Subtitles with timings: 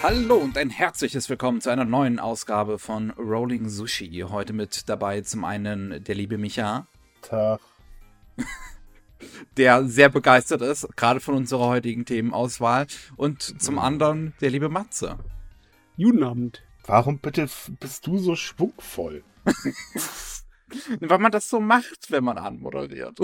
[0.00, 4.24] Hallo und ein herzliches Willkommen zu einer neuen Ausgabe von Rolling Sushi.
[4.28, 6.86] Heute mit dabei zum einen der liebe Micha.
[7.20, 7.60] Tag.
[9.56, 12.86] Der sehr begeistert ist, gerade von unserer heutigen Themenauswahl.
[13.16, 15.18] Und zum anderen der liebe Matze.
[15.96, 16.62] Judenabend.
[16.86, 17.48] Warum bitte
[17.80, 19.24] bist du so schwungvoll?
[21.00, 23.18] Weil man das so macht, wenn man anmoderiert.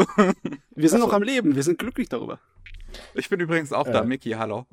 [0.75, 2.41] Wir sind noch am Leben, wir sind glücklich darüber.
[3.15, 3.93] Ich bin übrigens auch äh.
[3.93, 4.67] da, Mickey, hallo.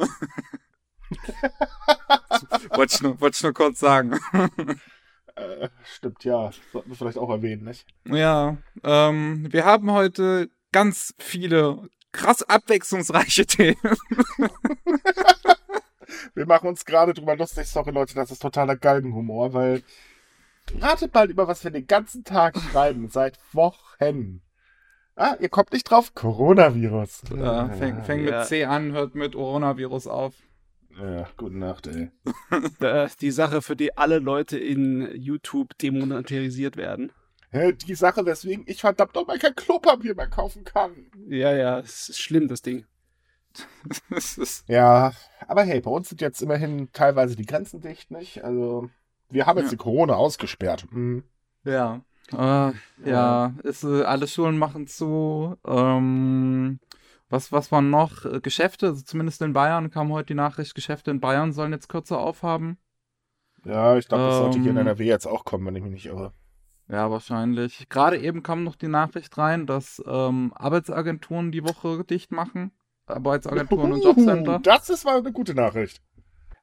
[2.71, 4.19] wollte, ich nur, wollte ich nur kurz sagen.
[5.35, 6.51] Äh, stimmt, ja.
[6.71, 7.85] Sollten wir vielleicht auch erwähnen, nicht?
[8.05, 8.57] Ja.
[8.83, 13.77] Ähm, wir haben heute ganz viele krass abwechslungsreiche Themen.
[16.33, 17.67] wir machen uns gerade drüber lustig.
[17.67, 19.83] Sorry, Leute, das ist totaler Galgenhumor, weil
[20.79, 24.41] ratet mal über was wir den ganzen Tag schreiben, seit Wochen.
[25.15, 26.13] Ah, ihr kommt nicht drauf?
[26.13, 27.23] Coronavirus.
[27.35, 30.33] Ja, fängt fäng mit C an, hört mit Coronavirus auf.
[30.99, 32.11] Ja, gute Nacht, ey.
[33.21, 37.11] Die Sache, für die alle Leute in YouTube demonetarisiert werden.
[37.53, 41.11] Die Sache, weswegen ich verdammt nochmal kein Klopapier mehr kaufen kann.
[41.27, 42.85] Ja, ja, es ist schlimm, das Ding.
[44.67, 45.11] ja,
[45.47, 48.43] aber hey, bei uns sind jetzt immerhin teilweise die Grenzen dicht, nicht?
[48.43, 48.89] Also,
[49.29, 49.71] wir haben jetzt ja.
[49.71, 50.87] die Corona ausgesperrt.
[50.91, 51.23] Mhm.
[51.65, 52.01] Ja.
[52.31, 52.71] Äh,
[53.03, 55.57] ja, ist, äh, alle Schulen machen zu.
[55.65, 56.79] Ähm,
[57.31, 58.25] was, was waren noch?
[58.25, 61.89] Äh, Geschäfte, also zumindest in Bayern kam heute die Nachricht, Geschäfte in Bayern sollen jetzt
[61.89, 62.77] kürzer aufhaben.
[63.65, 64.87] Ja, ich glaube, das ähm, sollte hier in ähm.
[64.87, 66.33] NRW jetzt auch kommen, wenn ich mich nicht irre.
[66.87, 67.87] Ja, wahrscheinlich.
[67.89, 72.71] Gerade eben kam noch die Nachricht rein, dass ähm, Arbeitsagenturen die Woche dicht machen.
[73.05, 74.59] Arbeitsagenturen und Jobcenter.
[74.59, 76.01] Das ist mal eine gute Nachricht.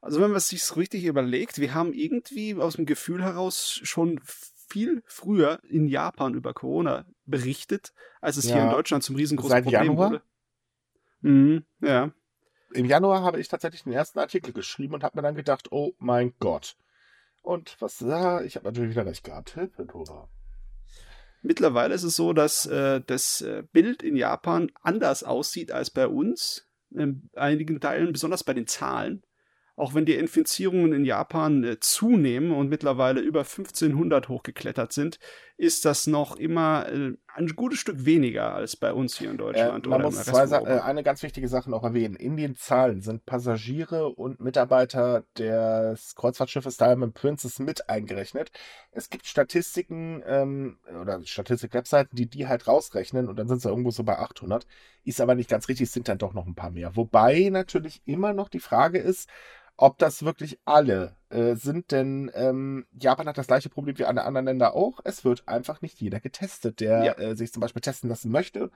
[0.01, 4.21] Also wenn man es sich richtig überlegt, wir haben irgendwie aus dem Gefühl heraus schon
[4.25, 8.57] viel früher in Japan über Corona berichtet, als es ja.
[8.57, 10.11] hier in Deutschland zum riesengroßen Seit Problem Januar?
[10.11, 10.23] wurde.
[11.21, 12.13] Mhm, ja.
[12.73, 15.95] Im Januar habe ich tatsächlich den ersten Artikel geschrieben und habe mir dann gedacht, oh
[15.99, 16.77] mein Gott.
[17.41, 18.43] Und was sah?
[18.43, 19.57] Ich habe natürlich wieder recht gehabt.
[21.41, 26.07] Mittlerweile ist es so, dass äh, das äh, Bild in Japan anders aussieht als bei
[26.07, 26.67] uns.
[26.91, 29.23] In einigen Teilen, besonders bei den Zahlen
[29.79, 35.19] auch wenn die Infizierungen in Japan äh, zunehmen und mittlerweile über 1500 hochgeklettert sind,
[35.59, 39.87] ist das noch immer äh, ein gutes Stück weniger als bei uns hier in Deutschland.
[39.87, 42.15] Äh, man muss zwei äh, eine ganz wichtige Sache noch erwähnen.
[42.15, 48.53] In den Zahlen sind Passagiere und Mitarbeiter des Kreuzfahrtschiffes Diamond Princess mit eingerechnet.
[48.93, 53.91] Es gibt Statistiken ähm, oder Statistik-Webseiten, die die halt rausrechnen und dann sind sie irgendwo
[53.91, 54.65] so bei 800.
[55.03, 56.95] Ist aber nicht ganz richtig, es sind dann doch noch ein paar mehr.
[56.95, 59.29] Wobei natürlich immer noch die Frage ist,
[59.79, 64.25] ob das wirklich alle äh, sind, denn ähm, Japan hat das gleiche Problem wie alle
[64.25, 64.99] anderen Länder auch.
[65.05, 67.13] Es wird einfach nicht jeder getestet, der ja.
[67.13, 68.73] äh, sich zum Beispiel testen lassen möchte.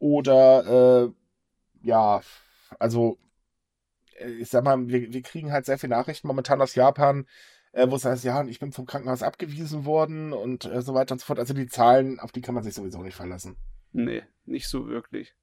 [0.00, 2.20] Oder äh, ja,
[2.80, 3.16] also
[4.18, 7.26] äh, ich sag mal, wir, wir kriegen halt sehr viele Nachrichten momentan aus Japan,
[7.70, 11.12] äh, wo es heißt, ja, ich bin vom Krankenhaus abgewiesen worden und äh, so weiter
[11.12, 11.38] und so fort.
[11.38, 13.56] Also die Zahlen, auf die kann man sich sowieso nicht verlassen.
[13.92, 15.36] Nee, nicht so wirklich.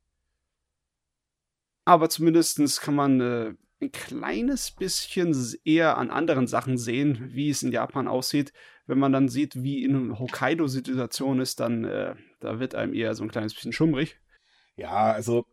[1.85, 7.71] Aber zumindest kann man ein kleines bisschen eher an anderen Sachen sehen, wie es in
[7.71, 8.53] Japan aussieht.
[8.85, 13.23] Wenn man dann sieht, wie in Hokkaido-Situation ist, dann äh, da wird einem eher so
[13.23, 14.19] ein kleines bisschen schummrig.
[14.75, 15.45] Ja, also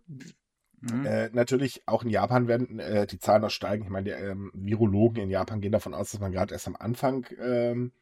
[0.80, 1.06] mhm.
[1.06, 3.84] äh, natürlich auch in Japan werden äh, die Zahlen noch steigen.
[3.84, 6.76] Ich meine, die ähm, Virologen in Japan gehen davon aus, dass man gerade erst am
[6.76, 7.92] Anfang ähm,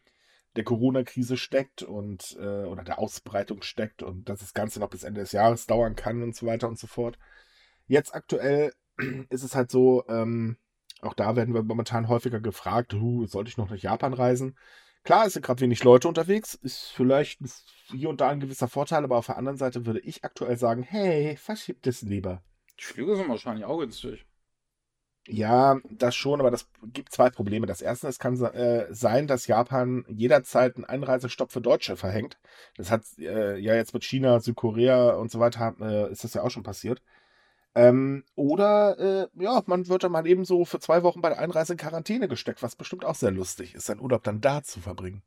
[0.57, 5.05] der Corona-Krise steckt und äh, oder der Ausbreitung steckt und dass das Ganze noch bis
[5.05, 7.19] Ende des Jahres dauern kann und so weiter und so fort.
[7.87, 8.73] Jetzt aktuell
[9.31, 10.57] ist es halt so, ähm,
[11.03, 12.95] auch da werden wir momentan häufiger gefragt,
[13.27, 14.57] sollte ich noch nach Japan reisen?
[15.05, 17.41] Klar, es sind gerade wenig Leute unterwegs, ist vielleicht
[17.91, 20.83] hier und da ein gewisser Vorteil, aber auf der anderen Seite würde ich aktuell sagen,
[20.83, 22.43] hey, verschiebt es lieber.
[22.81, 24.27] Die Flüge sind wahrscheinlich auch günstig.
[25.29, 27.67] Ja, das schon, aber das gibt zwei Probleme.
[27.67, 32.39] Das erste, es kann äh, sein, dass Japan jederzeit einen Einreisestopp für Deutsche verhängt.
[32.77, 36.43] Das hat äh, ja jetzt mit China, Südkorea und so weiter, äh, ist das ja
[36.43, 37.03] auch schon passiert.
[37.77, 41.39] Ähm, oder äh, ja, man wird dann mal eben so für zwei Wochen bei der
[41.39, 44.81] Einreise in Quarantäne gesteckt, was bestimmt auch sehr lustig ist, seinen Urlaub dann da zu
[44.81, 45.23] verbringen.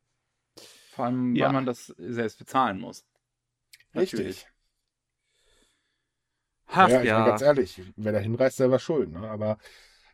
[0.93, 1.45] Vor allem, ja.
[1.45, 3.05] weil man das selbst bezahlen muss.
[3.93, 4.19] Richtig.
[4.19, 4.47] Natürlich.
[6.65, 7.19] Ach, ja, ich ja.
[7.19, 9.11] bin ganz ehrlich, wer da hinreist, selber schuld.
[9.11, 9.29] Ne?
[9.29, 9.59] Aber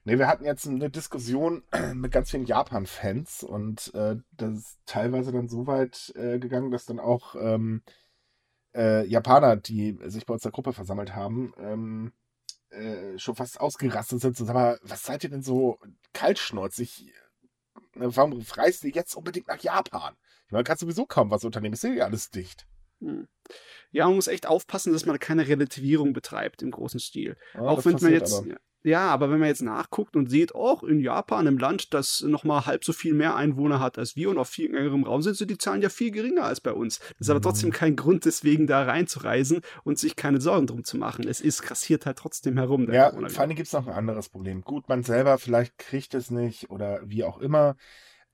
[0.04, 5.32] ne, wir hatten jetzt eine Diskussion mit ganz vielen Japan-Fans und äh, das ist teilweise
[5.32, 7.82] dann so weit äh, gegangen, dass dann auch ähm,
[8.76, 12.12] äh, Japaner, die sich bei uns in der Gruppe versammelt haben, ähm,
[12.76, 14.38] äh, schon fast ausgerastet sind.
[14.38, 15.80] So, sag mal, was seid ihr denn so
[16.14, 17.08] kaltschnäuzig?
[17.96, 20.16] Äh, warum reist ihr jetzt unbedingt nach Japan?
[20.46, 21.74] Ich meine, kannst sowieso kaum was unternehmen.
[21.74, 22.68] Ist ja alles dicht.
[23.00, 23.28] Hm.
[23.92, 27.38] Ja, man muss echt aufpassen, dass man keine Relativierung betreibt im großen Stil.
[27.54, 28.46] Ja, auch wenn man jetzt.
[28.46, 28.56] Ja,
[28.86, 32.68] Ja, aber wenn man jetzt nachguckt und sieht, auch in Japan, im Land, das nochmal
[32.68, 35.50] halb so viel mehr Einwohner hat als wir und auf viel engerem Raum sind, sind
[35.50, 37.00] die Zahlen ja viel geringer als bei uns.
[37.00, 40.98] Das ist aber trotzdem kein Grund, deswegen da reinzureisen und sich keine Sorgen drum zu
[40.98, 41.28] machen.
[41.28, 42.88] Es ist krassiert halt trotzdem herum.
[42.92, 44.62] Ja, vor allem gibt es noch ein anderes Problem.
[44.62, 47.76] Gut, man selber vielleicht kriegt es nicht oder wie auch immer.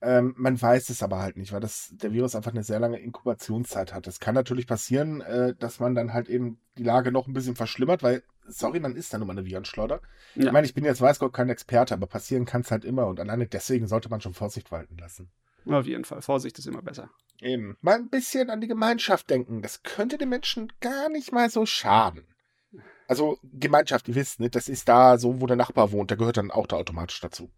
[0.04, 3.00] Ähm, man weiß es aber halt nicht, weil das, der Virus einfach eine sehr lange
[3.00, 4.08] Inkubationszeit hat.
[4.08, 7.56] Es kann natürlich passieren, äh, dass man dann halt eben die Lage noch ein bisschen
[7.56, 10.02] verschlimmert, weil, sorry, man ist dann nur mal eine Virenschleuder.
[10.36, 10.46] Ja.
[10.46, 13.08] Ich meine, ich bin jetzt weiß Gott kein Experte, aber passieren kann es halt immer
[13.08, 15.32] und alleine deswegen sollte man schon Vorsicht walten lassen.
[15.66, 17.10] Auf jeden Fall, Vorsicht ist immer besser.
[17.40, 19.62] Eben, mal ein bisschen an die Gemeinschaft denken.
[19.62, 22.26] Das könnte den Menschen gar nicht mal so schaden.
[23.08, 26.38] Also Gemeinschaft, ihr wisst, ne, das ist da so, wo der Nachbar wohnt, der gehört
[26.38, 27.52] dann auch da automatisch dazu.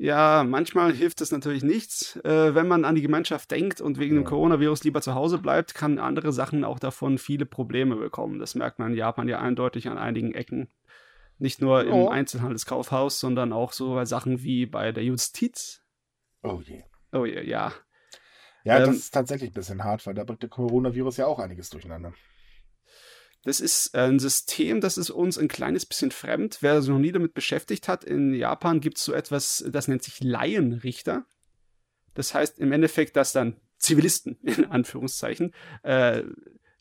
[0.00, 2.16] Ja, manchmal hilft es natürlich nichts.
[2.24, 4.22] Äh, wenn man an die Gemeinschaft denkt und wegen ja.
[4.22, 8.38] dem Coronavirus lieber zu Hause bleibt, kann andere Sachen auch davon viele Probleme bekommen.
[8.38, 10.68] Das merkt man in Japan ja eindeutig an einigen Ecken.
[11.38, 12.08] Nicht nur im oh.
[12.08, 15.82] Einzelhandelskaufhaus, sondern auch so bei Sachen wie bei der Justiz.
[16.44, 16.84] Oh je.
[17.12, 17.72] Oh je, ja.
[18.62, 21.40] Ja, ähm, das ist tatsächlich ein bisschen hart, weil da bringt der Coronavirus ja auch
[21.40, 22.12] einiges durcheinander.
[23.44, 26.58] Das ist ein System, das ist uns ein kleines bisschen fremd.
[26.60, 30.02] Wer sich noch nie damit beschäftigt hat, in Japan gibt es so etwas, das nennt
[30.02, 31.24] sich Laienrichter.
[32.14, 36.24] Das heißt im Endeffekt, dass dann Zivilisten, in Anführungszeichen, äh,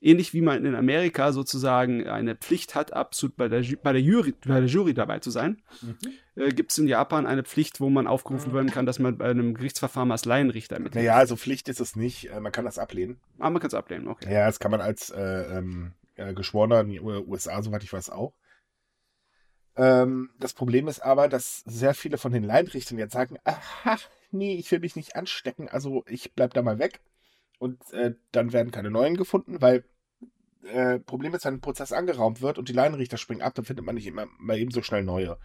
[0.02, 4.34] ähnlich wie man in Amerika sozusagen eine Pflicht hat, absolut bei der, bei der, Jury,
[4.46, 5.98] bei der Jury dabei zu sein, mhm.
[6.36, 9.30] äh, gibt es in Japan eine Pflicht, wo man aufgerufen werden kann, dass man bei
[9.30, 10.96] einem Gerichtsverfahren als Laienrichter mit.
[10.96, 12.30] Naja, also Pflicht ist es nicht.
[12.30, 13.18] Äh, man kann das ablehnen.
[13.40, 14.32] Ah, man kann es ablehnen, okay.
[14.32, 18.10] Ja, das kann man als äh, ähm, äh, Geschworener in den USA, soweit ich weiß,
[18.10, 18.34] auch.
[19.76, 23.98] Ähm, das Problem ist aber, dass sehr viele von den Laienrichtern jetzt sagen, aha,
[24.32, 27.02] nee, ich will mich nicht anstecken, also ich bleib da mal weg.
[27.60, 29.84] Und äh, dann werden keine neuen gefunden, weil
[30.64, 33.86] äh, Problem ist, wenn ein Prozess angeraumt wird und die Laienrichter springen ab, dann findet
[33.86, 35.38] man nicht immer mal eben so schnell neue.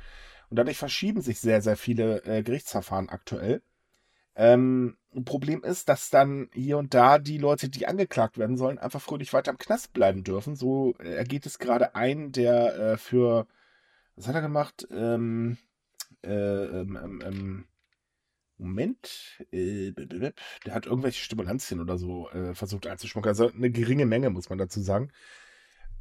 [0.50, 3.62] Und dadurch verschieben sich sehr, sehr viele äh, Gerichtsverfahren aktuell.
[4.34, 9.00] Ähm, Problem ist, dass dann hier und da die Leute, die angeklagt werden sollen, einfach
[9.00, 10.56] fröhlich weiter im Knast bleiben dürfen.
[10.56, 13.46] So äh, ergeht es gerade ein, der äh, für,
[14.16, 14.86] was hat er gemacht?
[14.90, 15.58] Ähm,
[16.22, 17.64] äh, ähm, ähm, ähm
[18.58, 23.28] Moment, äh, der hat irgendwelche Stimulantien oder so äh, versucht einzuschmucken.
[23.28, 25.10] Also eine geringe Menge, muss man dazu sagen.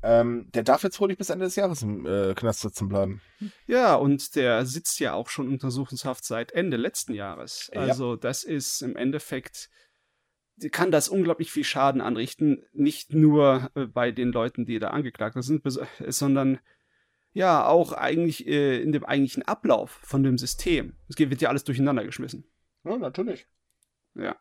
[0.04, 3.22] Ähm, der darf jetzt wohl nicht bis Ende des Jahres im äh, Knast sitzen bleiben.
[3.68, 7.70] Ja, und der sitzt ja auch schon untersuchungshaft seit Ende letzten Jahres.
[7.76, 8.18] Also ja.
[8.18, 9.70] das ist im Endeffekt,
[10.72, 12.64] kann das unglaublich viel Schaden anrichten.
[12.74, 15.64] Nicht nur äh, bei den Leuten, die da angeklagt sind,
[16.08, 16.60] sondern
[17.34, 20.98] ja auch eigentlich äh, in dem eigentlichen Ablauf von dem System.
[21.10, 22.46] Es wird ja alles durcheinander geschmissen.
[22.84, 23.48] Ja, natürlich.
[24.16, 24.36] Ja.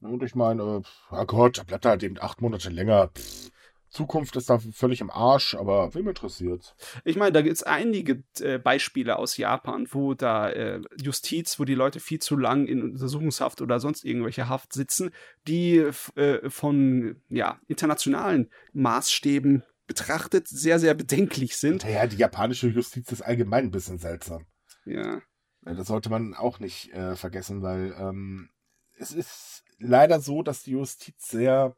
[0.00, 3.08] Und ich meine, äh, oh Gott, da bleibt er halt eben acht Monate länger.
[3.08, 3.50] Pff.
[3.88, 6.74] Zukunft ist da völlig im Arsch, aber wem interessiert?
[7.04, 11.64] Ich meine, da gibt es einige äh, Beispiele aus Japan, wo da äh, Justiz, wo
[11.64, 15.10] die Leute viel zu lang in Untersuchungshaft oder sonst irgendwelche Haft sitzen,
[15.46, 15.78] die
[16.16, 21.84] äh, von ja, internationalen Maßstäben betrachtet sehr, sehr bedenklich sind.
[21.84, 24.46] Naja, die japanische Justiz ist allgemein ein bisschen seltsam.
[24.84, 25.22] Ja.
[25.62, 28.50] Das sollte man auch nicht äh, vergessen, weil ähm,
[28.98, 31.76] es ist leider so, dass die Justiz sehr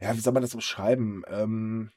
[0.00, 1.22] ja, wie soll man das beschreiben?
[1.28, 1.90] Ähm,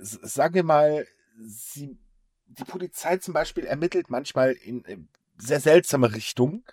[0.00, 1.06] sagen wir mal,
[1.38, 1.98] sie,
[2.46, 4.98] die Polizei zum Beispiel ermittelt manchmal in äh,
[5.36, 6.64] sehr seltsame Richtungen.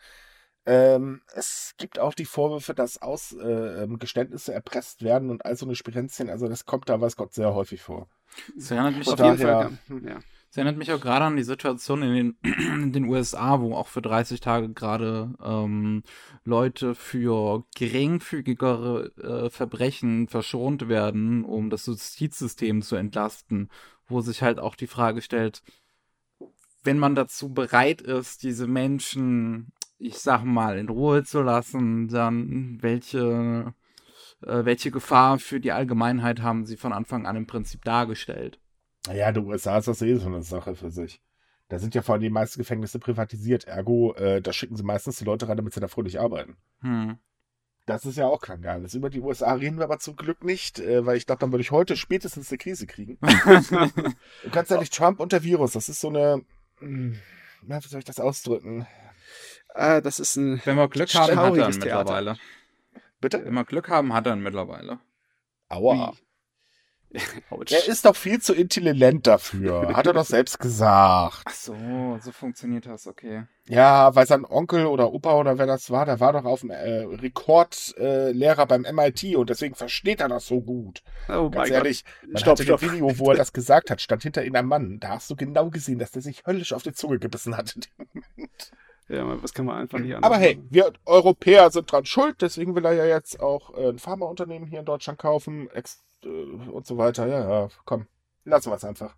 [0.67, 5.75] Ähm, es gibt auch die Vorwürfe, dass Ausgeständnisse äh, erpresst werden und all so eine
[5.75, 6.29] Spirenzchen.
[6.29, 8.09] Also das kommt da, weiß Gott, sehr häufig vor.
[8.55, 9.77] Das erinnert mich auf jeden Fall.
[10.03, 10.19] Ja.
[10.55, 13.89] Das erinnert mich auch gerade an die Situation in den, in den USA, wo auch
[13.89, 16.01] für 30 Tage gerade ähm,
[16.45, 23.69] Leute für geringfügigere äh, Verbrechen verschont werden, um das Justizsystem zu entlasten,
[24.07, 25.61] wo sich halt auch die Frage stellt,
[26.83, 32.81] wenn man dazu bereit ist, diese Menschen, ich sag mal, in Ruhe zu lassen, dann
[32.81, 33.73] welche,
[34.41, 38.57] äh, welche Gefahr für die Allgemeinheit haben sie von Anfang an im Prinzip dargestellt?
[39.07, 41.21] Naja, die USA ist das eh so eine Sache für sich.
[41.67, 43.65] Da sind ja vor allem die meisten Gefängnisse privatisiert.
[43.65, 46.57] Ergo, äh, da schicken sie meistens die Leute rein, damit sie da fröhlich arbeiten.
[46.81, 47.17] Hm.
[47.87, 48.95] Das ist ja auch kein Geheimnis.
[48.95, 51.61] Über die USA reden wir aber zum Glück nicht, äh, weil ich glaube, dann würde
[51.61, 53.17] ich heute spätestens eine Krise kriegen.
[53.21, 55.73] du kannst ja nicht Trump und der Virus.
[55.73, 56.43] Das ist so eine.
[56.79, 57.19] Hm,
[57.61, 58.87] wie soll ich das ausdrücken?
[59.75, 60.61] Äh, das ist ein.
[60.65, 62.37] Wenn wir Glück haben, hat er mittlerweile.
[63.21, 63.43] Bitte?
[63.45, 64.99] Wenn wir Glück haben, hat er mittlerweile.
[65.69, 66.13] Aua.
[66.13, 66.24] Wie?
[67.69, 69.95] Er ist doch viel zu intelligent dafür.
[69.95, 71.43] Hat er doch selbst gesagt.
[71.45, 71.75] Ach so,
[72.21, 73.45] so funktioniert das, okay.
[73.67, 76.69] Ja, weil sein Onkel oder Opa oder wer das war, der war doch auf dem
[76.69, 81.01] äh, Rekordlehrer äh, beim MIT und deswegen versteht er das so gut.
[81.29, 82.29] Oh Ganz ehrlich, Gott.
[82.31, 82.81] man stopp, hatte stopp.
[82.81, 84.99] Video, wo er das gesagt hat, stand hinter ihm ein Mann.
[84.99, 87.81] Da hast du genau gesehen, dass der sich höllisch auf die Zunge gebissen hat in
[87.81, 88.71] dem Moment.
[89.07, 90.67] Ja, was kann man einfach nicht anders Aber hey, machen.
[90.71, 94.79] wir Europäer sind dran schuld, deswegen will er ja jetzt auch äh, ein Pharmaunternehmen hier
[94.79, 97.27] in Deutschland kaufen ex und so weiter.
[97.27, 98.07] Ja, ja, komm,
[98.43, 99.15] lassen wir es einfach.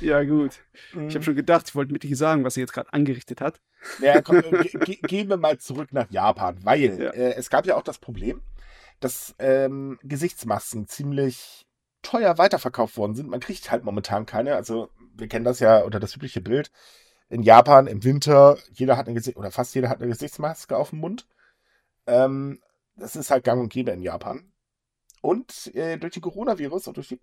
[0.00, 0.60] Ja, gut.
[0.92, 1.08] Mhm.
[1.08, 3.60] Ich habe schon gedacht, ich wollte mit dir sagen, was er jetzt gerade angerichtet hat.
[4.00, 4.40] Ja, komm,
[4.84, 7.10] ge gehen wir mal zurück nach Japan, weil ja.
[7.10, 8.42] äh, es gab ja auch das Problem,
[9.00, 11.66] dass ähm, Gesichtsmasken ziemlich
[12.02, 13.28] teuer weiterverkauft worden sind.
[13.28, 14.54] Man kriegt halt momentan keine.
[14.54, 16.70] Also wir kennen das ja unter das übliche Bild
[17.28, 20.90] in Japan im Winter, jeder hat eine Gesicht oder fast jeder hat eine Gesichtsmaske auf
[20.90, 21.26] dem Mund.
[22.06, 22.60] Ähm,
[22.96, 24.50] das ist halt gang und gäbe in Japan.
[25.20, 27.20] Und äh, durch den Coronavirus und durch die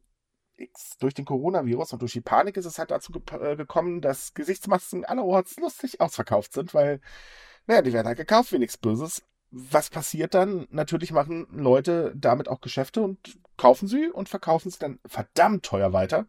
[1.00, 4.34] durch den Coronavirus und durch die Panik ist es halt dazu ge äh, gekommen, dass
[4.34, 7.02] Gesichtsmasken allerorts lustig ausverkauft sind, weil,
[7.68, 9.24] naja, die werden halt gekauft wie nichts Böses.
[9.52, 10.68] Was passiert dann?
[10.72, 15.94] Natürlich machen Leute damit auch Geschäfte und kaufen sie und verkaufen sie dann verdammt teuer
[15.94, 16.28] weiter.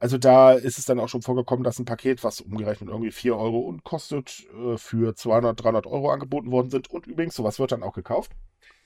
[0.00, 3.36] Also da ist es dann auch schon vorgekommen, dass ein Paket, was umgerechnet irgendwie 4
[3.36, 6.90] Euro und kostet, äh, für 200, 300 Euro angeboten worden sind.
[6.90, 8.32] Und übrigens, sowas wird dann auch gekauft.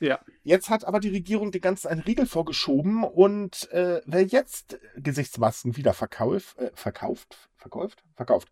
[0.00, 0.18] Ja.
[0.42, 5.76] Jetzt hat aber die Regierung den ganzen einen Riegel vorgeschoben und äh, wer jetzt Gesichtsmasken
[5.76, 8.48] wieder verkauf, äh, verkauft, verkauft, verkauft,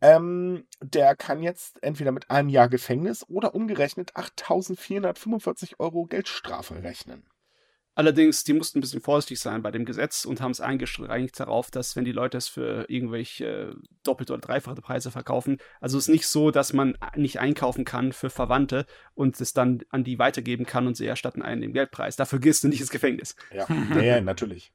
[0.00, 7.22] ähm, der kann jetzt entweder mit einem Jahr Gefängnis oder umgerechnet 8.445 Euro Geldstrafe rechnen.
[7.94, 11.70] Allerdings, die mussten ein bisschen vorsichtig sein bei dem Gesetz und haben es eingeschränkt darauf,
[11.70, 16.12] dass wenn die Leute es für irgendwelche doppelte oder dreifache Preise verkaufen, also es ist
[16.12, 20.64] nicht so, dass man nicht einkaufen kann für Verwandte und es dann an die weitergeben
[20.64, 22.16] kann und sie erstatten einen den Geldpreis.
[22.16, 23.36] Dafür gehst du nicht ins Gefängnis.
[23.52, 23.66] Ja,
[24.00, 24.72] ja natürlich.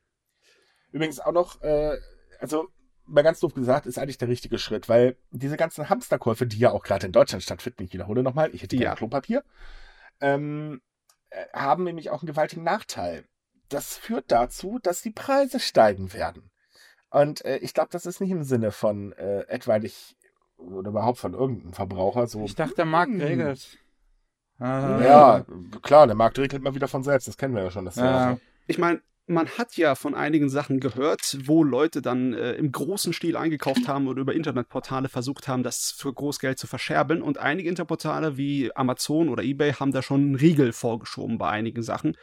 [0.91, 1.97] Übrigens auch noch, äh,
[2.39, 2.67] also
[3.07, 6.71] mal ganz doof gesagt, ist eigentlich der richtige Schritt, weil diese ganzen Hamsterkäufe, die ja
[6.71, 9.43] auch gerade in Deutschland stattfinden, ich wiederhole nochmal, ich hätte ja Klopapier,
[10.21, 10.96] ähm, äh,
[11.53, 13.25] haben nämlich auch einen gewaltigen Nachteil.
[13.69, 16.51] Das führt dazu, dass die Preise steigen werden.
[17.09, 20.15] Und äh, ich glaube, das ist nicht im Sinne von äh, etwaig
[20.57, 22.43] oder überhaupt von irgendeinem Verbraucher so.
[22.43, 23.21] Ich dachte, der Markt hm.
[23.21, 23.77] regelt.
[24.59, 25.45] Ja,
[25.83, 27.27] klar, der Markt regelt mal wieder von selbst.
[27.27, 27.85] Das kennen wir ja schon.
[27.85, 28.33] Das ja.
[28.33, 28.41] So.
[28.65, 33.11] Ich meine, man hat ja von einigen Sachen gehört, wo Leute dann äh, im großen
[33.11, 37.21] Stil eingekauft haben oder über Internetportale versucht haben, das für Großgeld zu verscherbeln.
[37.21, 41.83] Und einige Internetportale wie Amazon oder eBay haben da schon einen Riegel vorgeschoben bei einigen
[41.83, 42.15] Sachen.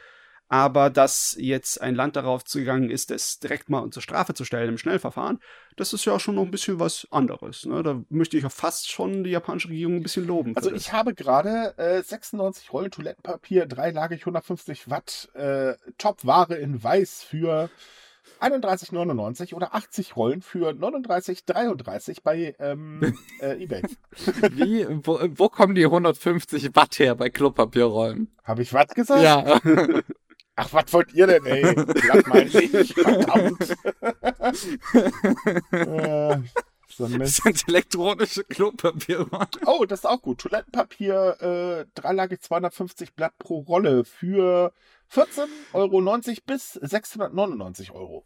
[0.47, 4.69] Aber dass jetzt ein Land darauf zugegangen ist, das direkt mal unter Strafe zu stellen
[4.69, 5.39] im Schnellverfahren,
[5.75, 7.65] das ist ja auch schon noch ein bisschen was anderes.
[7.65, 7.81] Ne?
[7.81, 10.55] Da möchte ich ja fast schon die japanische Regierung ein bisschen loben.
[10.55, 17.23] Also ich habe gerade äh, 96 Rollen Toilettenpapier, dreilagig 150 Watt, äh, Top-Ware in Weiß
[17.23, 17.69] für
[18.39, 23.83] 31,99 oder 80 Rollen für 39,33 bei ähm, äh, eBay.
[24.51, 24.85] Wie?
[25.05, 28.31] Wo, wo kommen die 150 Watt her bei Klopapierrollen?
[28.43, 29.23] Habe ich Watt gesagt?
[29.23, 29.59] Ja.
[30.55, 31.75] Ach, was wollt ihr denn, ey?
[32.07, 33.75] Lass mal nicht, verdammt.
[35.71, 36.37] äh,
[36.87, 39.47] so das sind elektronische Klopapierrollen.
[39.65, 40.39] Oh, das ist auch gut.
[40.39, 44.71] Toilettenpapier, äh, dreilagig 250 Blatt pro Rolle für
[45.11, 48.25] 14,90 Euro bis 699 Euro.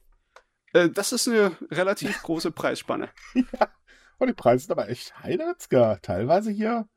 [0.73, 3.09] Äh, das ist eine relativ große Preisspanne.
[3.33, 3.69] ja,
[4.19, 5.99] und die Preise sind aber echt heidewitzger.
[6.03, 6.87] Teilweise hier.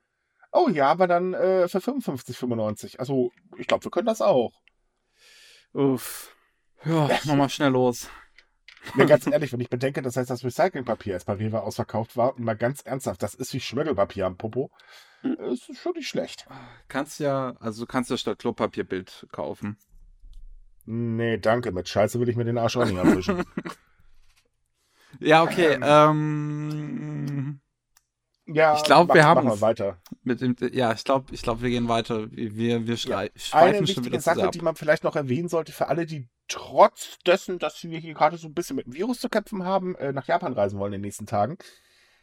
[0.52, 2.98] Oh ja, aber dann äh, für 55,95.
[2.98, 4.52] Also, ich glaube, wir können das auch.
[5.72, 6.34] Uff.
[6.84, 8.08] Ja, mach mal schnell los.
[8.96, 12.36] Ja, ganz ehrlich, wenn ich bedenke, dass heißt, das Recyclingpapier als bei Rewe ausverkauft war,
[12.36, 14.70] und mal ganz ernsthaft, das ist wie Schmögelpapier am Popo,
[15.22, 15.36] hm.
[15.52, 16.46] ist schon nicht schlecht.
[16.88, 19.78] Kannst ja, also du kannst ja statt Klopapierbild kaufen.
[20.84, 23.44] Nee, danke, mit Scheiße will ich mir den Arsch auch nicht abwischen.
[25.20, 27.60] ja, okay, ähm,
[28.46, 29.98] ja, ich glaube, wir haben wir weiter.
[30.24, 32.30] Mit dem, ja, ich glaube, ich glaube, wir gehen weiter.
[32.30, 33.26] Wir, wir ja.
[33.36, 34.52] schreifen schon wieder Sache, ab.
[34.52, 38.36] die man vielleicht noch erwähnen sollte für alle, die trotz dessen, dass wir hier gerade
[38.36, 41.00] so ein bisschen mit dem Virus zu kämpfen haben, äh, nach Japan reisen wollen in
[41.00, 41.56] den nächsten Tagen.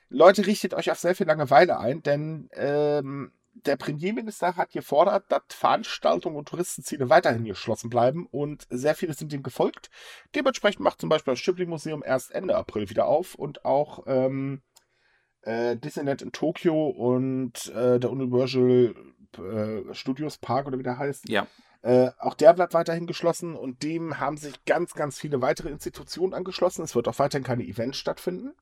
[0.10, 3.32] Leute, richtet euch auf sehr viel Langeweile ein, denn ähm,
[3.66, 9.34] der Premierminister hat gefordert, dass Veranstaltungen und Touristenziele weiterhin geschlossen bleiben und sehr viele sind
[9.34, 9.90] ihm gefolgt.
[10.36, 14.62] Dementsprechend macht zum Beispiel das Shipping-Museum erst Ende April wieder auf und auch ähm,
[15.50, 18.94] äh, Disneyland in Tokio und äh, der Universal
[19.38, 21.28] äh, Studios Park oder wie der heißt.
[21.28, 21.48] Ja.
[21.82, 26.34] Äh, auch der bleibt weiterhin geschlossen und dem haben sich ganz, ganz viele weitere Institutionen
[26.34, 26.84] angeschlossen.
[26.84, 28.54] Es wird auch weiterhin keine Events stattfinden.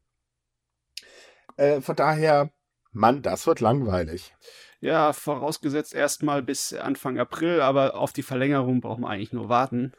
[1.58, 2.52] Äh, von daher,
[2.92, 4.34] Mann, das wird langweilig.
[4.80, 9.94] Ja, vorausgesetzt erstmal bis Anfang April, aber auf die Verlängerung brauchen wir eigentlich nur warten.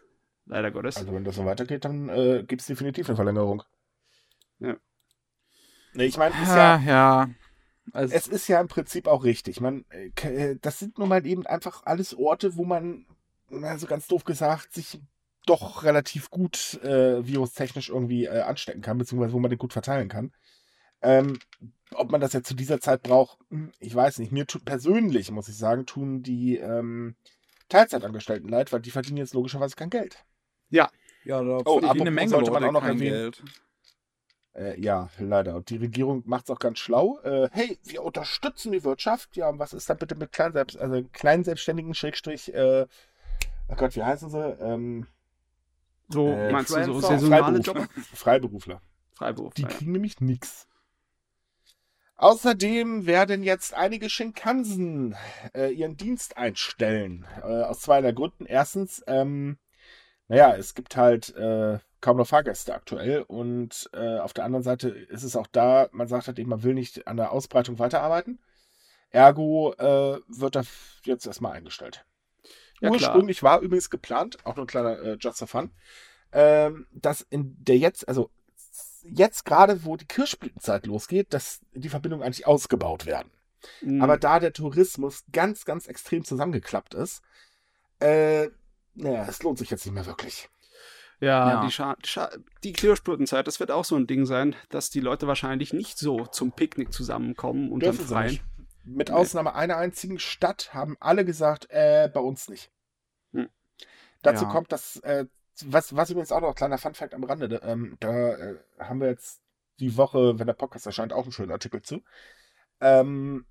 [0.46, 0.96] Leider Gottes.
[0.96, 3.62] Also wenn das so weitergeht, dann äh, gibt es definitiv eine Verlängerung.
[4.60, 4.76] Ja.
[5.94, 7.30] Nee, ich meine, ja, ja.
[7.92, 9.60] Also, es ist ja im Prinzip auch richtig.
[9.60, 13.06] Man, äh, das sind nun mal eben einfach alles Orte, wo man,
[13.50, 15.00] also ganz doof gesagt, sich
[15.46, 20.08] doch relativ gut äh, virustechnisch irgendwie äh, anstecken kann, beziehungsweise wo man den gut verteilen
[20.08, 20.32] kann.
[21.00, 21.38] Ähm,
[21.92, 24.32] ob man das jetzt zu dieser Zeit braucht, hm, ich weiß nicht.
[24.32, 27.16] Mir tut persönlich, muss ich sagen, tun die ähm,
[27.68, 30.24] Teilzeitangestellten leid, weil die verdienen jetzt logischerweise kein Geld.
[30.68, 30.90] Ja.
[31.24, 33.32] Ja, da oh, aber eine Menge sollte man Leute auch noch kein erwähnen.
[33.32, 33.42] Geld.
[34.54, 35.56] Äh, ja, leider.
[35.56, 37.20] Und die Regierung macht es auch ganz schlau.
[37.22, 39.36] Äh, hey, wir unterstützen die Wirtschaft.
[39.36, 42.86] Ja, und was ist da bitte mit Kleinselbst also Kleinselbstständigen Schrägstrich, äh,
[43.68, 44.56] oh Gott, wie heißen sie?
[44.60, 45.06] Ähm,
[46.08, 47.08] so, äh, meinst du so Freiberufler.
[47.08, 47.88] saisonale Jobs?
[48.14, 48.80] Freiberufler.
[49.12, 49.68] Freiberufler.
[49.68, 50.66] Die kriegen nämlich nichts.
[52.16, 55.14] Außerdem werden jetzt einige Shinkansen
[55.54, 57.26] äh, ihren Dienst einstellen.
[57.42, 58.44] Äh, aus zweierlei Gründen.
[58.44, 59.58] Erstens, ähm,
[60.26, 63.22] naja, es gibt halt äh, kaum noch Fahrgäste aktuell.
[63.22, 66.62] Und äh, auf der anderen Seite ist es auch da, man sagt halt eben, man
[66.62, 68.38] will nicht an der Ausbreitung weiterarbeiten.
[69.10, 70.68] Ergo äh, wird das
[71.04, 72.04] jetzt erstmal eingestellt.
[72.80, 75.70] Ja, Ursprünglich war übrigens geplant, auch nur ein kleiner äh, Just for Fun,
[76.32, 78.30] ähm, dass in der jetzt, also
[79.02, 83.30] jetzt gerade, wo die Kirschblütenzeit losgeht, dass die Verbindungen eigentlich ausgebaut werden.
[83.80, 84.02] Mhm.
[84.02, 87.22] Aber da der Tourismus ganz, ganz extrem zusammengeklappt ist,
[88.00, 88.48] äh,
[88.94, 90.48] naja, es lohnt sich jetzt nicht mehr wirklich.
[91.20, 91.64] Ja, Ja.
[91.64, 92.30] die, Scha Scha
[92.62, 96.26] die Kirschblütenzeit, das wird auch so ein Ding sein, dass die Leute wahrscheinlich nicht so
[96.26, 98.42] zum Picknick zusammenkommen und Dürfen dann nicht.
[98.84, 99.10] Mit.
[99.10, 102.70] Ausnahme einer einzigen Stadt haben alle gesagt, äh, bei uns nicht.
[103.32, 103.48] Hm.
[104.22, 104.50] Dazu Ja.
[104.50, 105.26] kommt das, äh,
[105.66, 109.00] was, was übrigens auch noch ein kleiner Funfact am Rande, da, ähm, da äh, haben
[109.00, 109.42] wir jetzt
[109.80, 112.02] die Woche, wenn der Podcast erscheint, auch einen schönen Artikel zu.
[112.80, 113.44] Ähm,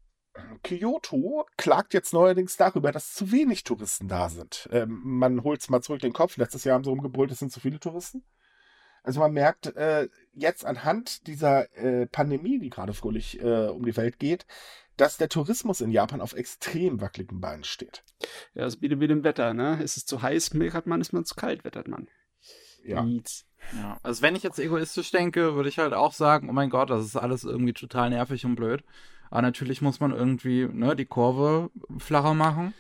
[0.63, 4.67] Kyoto klagt jetzt neuerdings darüber, dass zu wenig Touristen da sind.
[4.71, 6.37] Ähm, man holt es mal zurück den Kopf.
[6.37, 8.23] Letztes Jahr haben sie rumgebrüllt, es sind zu viele Touristen.
[9.03, 13.95] Also man merkt äh, jetzt anhand dieser äh, Pandemie, die gerade fröhlich äh, um die
[13.95, 14.45] Welt geht,
[14.97, 18.03] dass der Tourismus in Japan auf extrem wackeligen Beinen steht.
[18.53, 19.81] Ja, das bietet mit dem Wetter, ne?
[19.81, 22.07] Ist es zu heiß, meckert man, ist man zu kalt, wettert man.
[22.83, 23.03] Ja.
[23.03, 23.45] Nichts.
[23.73, 26.89] Ja, also wenn ich jetzt egoistisch denke, würde ich halt auch sagen, oh mein Gott,
[26.89, 28.83] das ist alles irgendwie total nervig und blöd.
[29.29, 32.73] Aber natürlich muss man irgendwie ne, die Kurve flacher machen,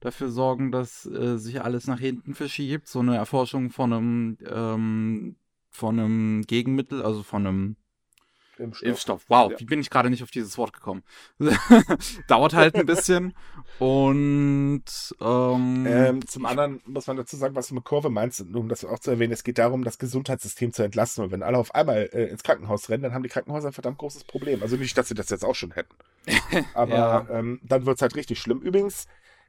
[0.00, 2.88] dafür sorgen, dass äh, sich alles nach hinten verschiebt.
[2.88, 5.36] So eine Erforschung von einem, ähm,
[5.70, 7.76] von einem Gegenmittel, also von einem
[8.58, 8.88] Impfstoff.
[8.88, 9.24] Impfstoff.
[9.28, 9.60] Wow, Ja.
[9.60, 11.02] wie bin ich gerade nicht auf dieses Wort gekommen?
[12.28, 13.34] Dauert halt ein bisschen.
[13.78, 14.84] Und
[15.20, 18.84] ähm, Ähm, zum anderen muss man dazu sagen, was du mit Kurve meinst, um das
[18.84, 21.24] auch zu erwähnen, es geht darum, das Gesundheitssystem zu entlasten.
[21.24, 23.98] Und wenn alle auf einmal äh, ins Krankenhaus rennen, dann haben die Krankenhäuser ein verdammt
[23.98, 24.62] großes Problem.
[24.62, 25.94] Also nicht, dass sie das jetzt auch schon hätten.
[26.74, 27.26] Aber Ja.
[27.30, 28.60] ähm, dann wird es halt richtig schlimm.
[28.60, 29.06] Übrigens,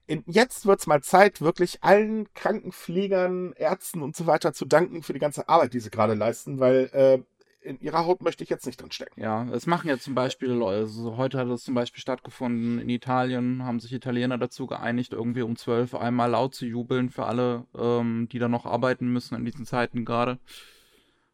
[0.08, 5.02] in, jetzt wird es mal Zeit, wirklich allen Krankenpflegern, Ärzten und so weiter zu danken
[5.02, 7.20] für die ganze Arbeit, die sie gerade leisten, weil äh,
[7.66, 9.20] in ihrer Haut möchte ich jetzt nicht drin stecken.
[9.20, 12.90] Ja, es machen ja zum Beispiel, Leute, also heute hat es zum Beispiel stattgefunden in
[12.90, 17.66] Italien, haben sich Italiener dazu geeinigt, irgendwie um 12 einmal laut zu jubeln für alle,
[17.78, 20.38] ähm, die da noch arbeiten müssen in diesen Zeiten gerade.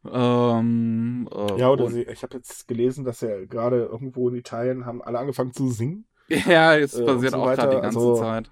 [0.09, 4.85] Ähm, äh, Ja, oder sie, ich habe jetzt gelesen, dass ja gerade irgendwo in Italien
[4.85, 6.05] haben alle angefangen zu singen.
[6.47, 8.49] Ja, jetzt äh, passiert so auch gerade die ganze also- Zeit.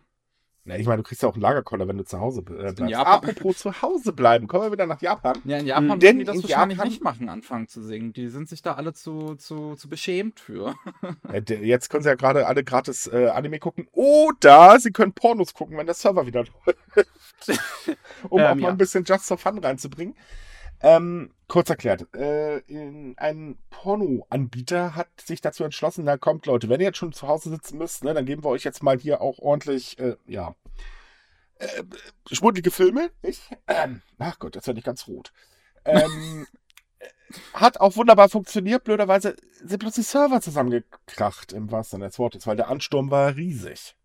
[0.69, 2.79] Na, ich meine, du kriegst ja auch einen Lagerkoller, wenn du zu Hause äh, bleibst.
[2.89, 5.35] Japan- Apropos zu Hause bleiben, kommen wir wieder nach Japan.
[5.45, 8.13] Ja, in Japan Denn werden die das in wahrscheinlich Japan- nicht machen, anfangen zu singen.
[8.13, 10.75] Die sind sich da alle zu, zu, zu beschämt für.
[11.61, 13.87] Jetzt können sie ja gerade alle gratis äh, Anime gucken.
[13.93, 16.77] Oder sie können Pornos gucken, wenn der Server wieder läuft.
[18.29, 18.67] um Ähm, auch mal ja.
[18.69, 20.15] ein bisschen Just for Fun reinzubringen.
[20.81, 26.79] Ähm, kurz erklärt, äh, in- ein Porno-Anbieter hat sich dazu entschlossen, na kommt Leute, wenn
[26.79, 29.19] ihr jetzt schon zu Hause sitzen müsst, ne, dann geben wir euch jetzt mal hier
[29.21, 30.55] auch ordentlich, äh, ja,
[31.55, 31.83] äh,
[32.31, 33.41] schmuddelige Filme, nicht?
[33.67, 35.33] Ähm, ach Gott, das wird nicht ganz rot.
[35.83, 36.47] Ähm,
[37.53, 38.85] hat auch wunderbar funktioniert.
[38.85, 43.95] Blöderweise sind plötzlich Server zusammengekracht, im wahrsten Sinne des Wortes, weil der Ansturm war riesig.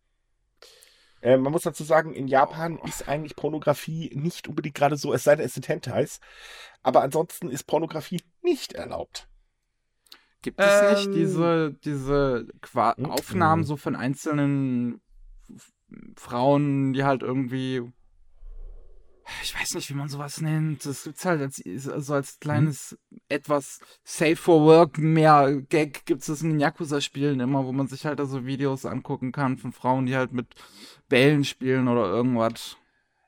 [1.24, 5.24] Äh, man muss dazu sagen, in Japan ist eigentlich Pornografie nicht unbedingt gerade so, es
[5.24, 6.20] sei denn, es sind Hentais.
[6.82, 9.26] Aber ansonsten ist Pornografie nicht erlaubt.
[10.42, 10.90] Gibt es Ähm.
[10.90, 13.06] nicht diese, diese Qua Mhm.
[13.06, 15.00] Aufnahmen so von einzelnen
[16.16, 17.90] Frauen, die halt irgendwie.
[19.42, 20.84] Ich weiß nicht, wie man sowas nennt.
[20.84, 26.42] Das gibt's halt als, so als kleines, etwas safe for work mehr Gag gibt es
[26.42, 30.06] in den Yakuza-Spielen immer, wo man sich halt da so Videos angucken kann von Frauen,
[30.06, 30.48] die halt mit
[31.08, 32.76] Bällen spielen oder irgendwas.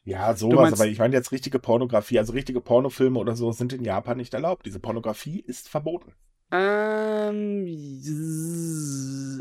[0.05, 3.73] Ja, sowas, meinst- aber ich meine jetzt richtige Pornografie, also richtige Pornofilme oder so sind
[3.73, 4.65] in Japan nicht erlaubt.
[4.67, 6.13] Diese Pornografie ist verboten.
[6.53, 7.67] Ähm,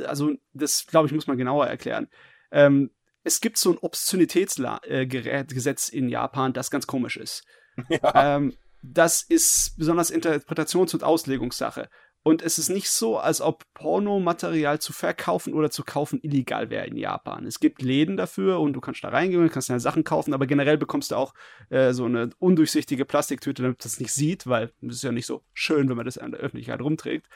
[0.08, 2.08] also das glaube ich muss man genauer erklären.
[2.52, 2.89] Ähm,
[3.26, 7.44] es gibt so ein Obszönitätsgesetz in Japan, das ganz komisch ist.
[7.90, 8.38] Ja.
[8.38, 11.90] Ähm, das ist besonders Interpretations- und Auslegungssache.
[12.24, 16.88] Und es ist nicht so, als ob Pornomaterial zu verkaufen oder zu kaufen illegal wäre
[16.88, 17.46] in Japan.
[17.46, 20.48] Es gibt Läden dafür und du kannst da reingehen und kannst deine Sachen kaufen, aber
[20.48, 21.34] generell bekommst du auch
[21.70, 25.28] äh, so eine undurchsichtige Plastiktüte, damit man das nicht sieht, weil es ist ja nicht
[25.28, 27.28] so schön, wenn man das in der Öffentlichkeit rumträgt.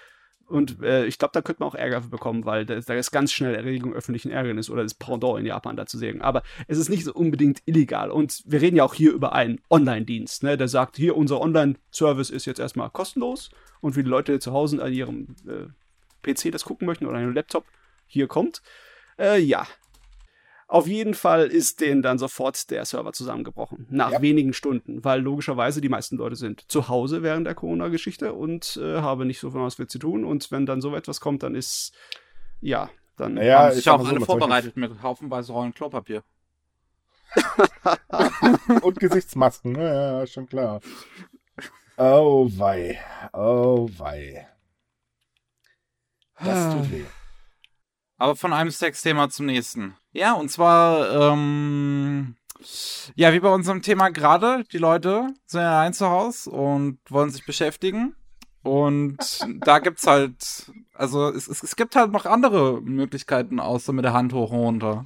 [0.49, 3.31] Und äh, ich glaube, da könnte man auch Ärger bekommen, weil da, da ist ganz
[3.31, 6.21] schnell Erregung öffentlichen Ärgernis oder das Pendant in Japan da zu sehen.
[6.21, 8.09] Aber es ist nicht so unbedingt illegal.
[8.11, 12.29] Und wir reden ja auch hier über einen Online-Dienst, ne, der sagt, hier, unser Online-Service
[12.31, 15.67] ist jetzt erstmal kostenlos und wie die Leute zu Hause an ihrem äh,
[16.33, 17.65] PC das gucken möchten oder an ihrem Laptop,
[18.07, 18.61] hier kommt.
[19.17, 19.67] Äh, ja,
[20.69, 23.87] auf jeden Fall ist denen dann sofort der Server zusammengebrochen.
[23.89, 24.21] Nach ja.
[24.21, 29.01] wenigen Stunden, weil logischerweise die meisten Leute sind zu Hause während der Corona-Geschichte und äh,
[29.01, 30.23] haben nicht so viel was zu tun.
[30.23, 31.91] Und wenn dann so etwas kommt, dann ist,
[32.61, 36.21] ja, dann naja, haben sich auch alle so vorbereitet mit haufenweise Rollen Klopapier.
[38.83, 40.81] und Gesichtsmasken, ja, schon klar.
[41.97, 42.99] Oh wei,
[43.33, 44.47] oh wei.
[46.39, 47.05] Das tut weh.
[48.19, 49.95] Aber von einem Sexthema zum nächsten.
[50.11, 52.35] Ja, und zwar, ähm,
[53.15, 57.29] ja, wie bei unserem Thema gerade, die Leute sind ja allein zu Hause und wollen
[57.29, 58.15] sich beschäftigen.
[58.61, 59.17] Und
[59.65, 64.13] da gibt's halt, also es, es, es gibt halt noch andere Möglichkeiten außer mit der
[64.13, 65.05] Hand hoch und runter.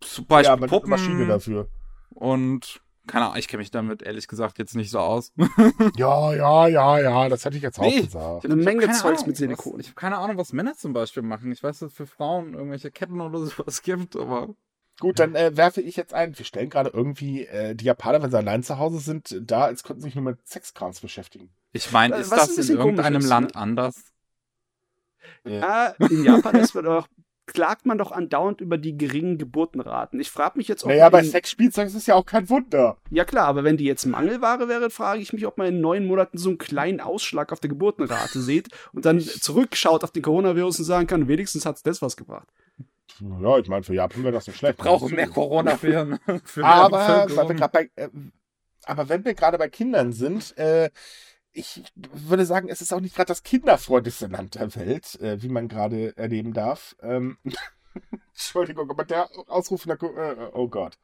[0.00, 1.68] Zum Beispiel ja, Puppen Maschine dafür.
[2.10, 5.32] Und keine Ahnung, ich kenne mich damit ehrlich gesagt jetzt nicht so aus.
[5.96, 8.44] ja, ja, ja, ja, das hätte ich jetzt auch nee, gesagt.
[8.44, 9.74] Eine Menge Zeugs mit Silikon.
[9.74, 11.50] Was, ich habe keine Ahnung, was Männer zum Beispiel machen.
[11.50, 14.54] Ich weiß, dass es für Frauen irgendwelche Ketten oder sowas gibt, aber.
[15.00, 16.36] Gut, dann äh, werfe ich jetzt ein.
[16.38, 19.82] Wir stellen gerade irgendwie äh, die Japaner, wenn sie allein zu Hause sind, da, als
[19.82, 21.50] könnten sie sich nur mit Sexkrams beschäftigen.
[21.72, 23.60] Ich meine, ist was das in irgendeinem Land ne?
[23.60, 24.12] anders?
[25.44, 27.08] Ja, in Japan ist man doch
[27.46, 30.20] klagt man doch andauernd über die geringen Geburtenraten.
[30.20, 30.90] Ich frage mich jetzt, ob.
[30.90, 32.96] Naja, bei Sexspielzeug ist es ja auch kein Wunder.
[33.10, 36.06] Ja, klar, aber wenn die jetzt Mangelware wäre, frage ich mich, ob man in neun
[36.06, 40.80] Monaten so einen kleinen Ausschlag auf der Geburtenrate sieht und dann zurückschaut auf den Coronavirus
[40.80, 42.48] und sagen kann, wenigstens hat es das was gebracht.
[43.20, 44.78] Ja, ich meine, für Japan wäre das nicht schlecht.
[44.78, 46.18] Wir brauchen mehr Corona-Viren.
[46.62, 47.26] aber,
[47.96, 48.08] äh,
[48.84, 50.90] aber wenn wir gerade bei Kindern sind, äh,
[51.52, 55.48] ich würde sagen, es ist auch nicht gerade das kinderfreundlichste Land der Welt, äh, wie
[55.48, 56.96] man gerade erleben darf.
[57.02, 57.38] Ähm,
[58.32, 60.98] Entschuldigung, aber der Ausruf in der, äh, oh Gott.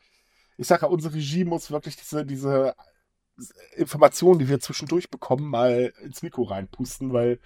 [0.56, 2.74] Ich sage ja, unsere Regie muss wirklich diese, diese
[3.76, 7.38] Informationen, die wir zwischendurch bekommen, mal ins Mikro reinpusten, weil,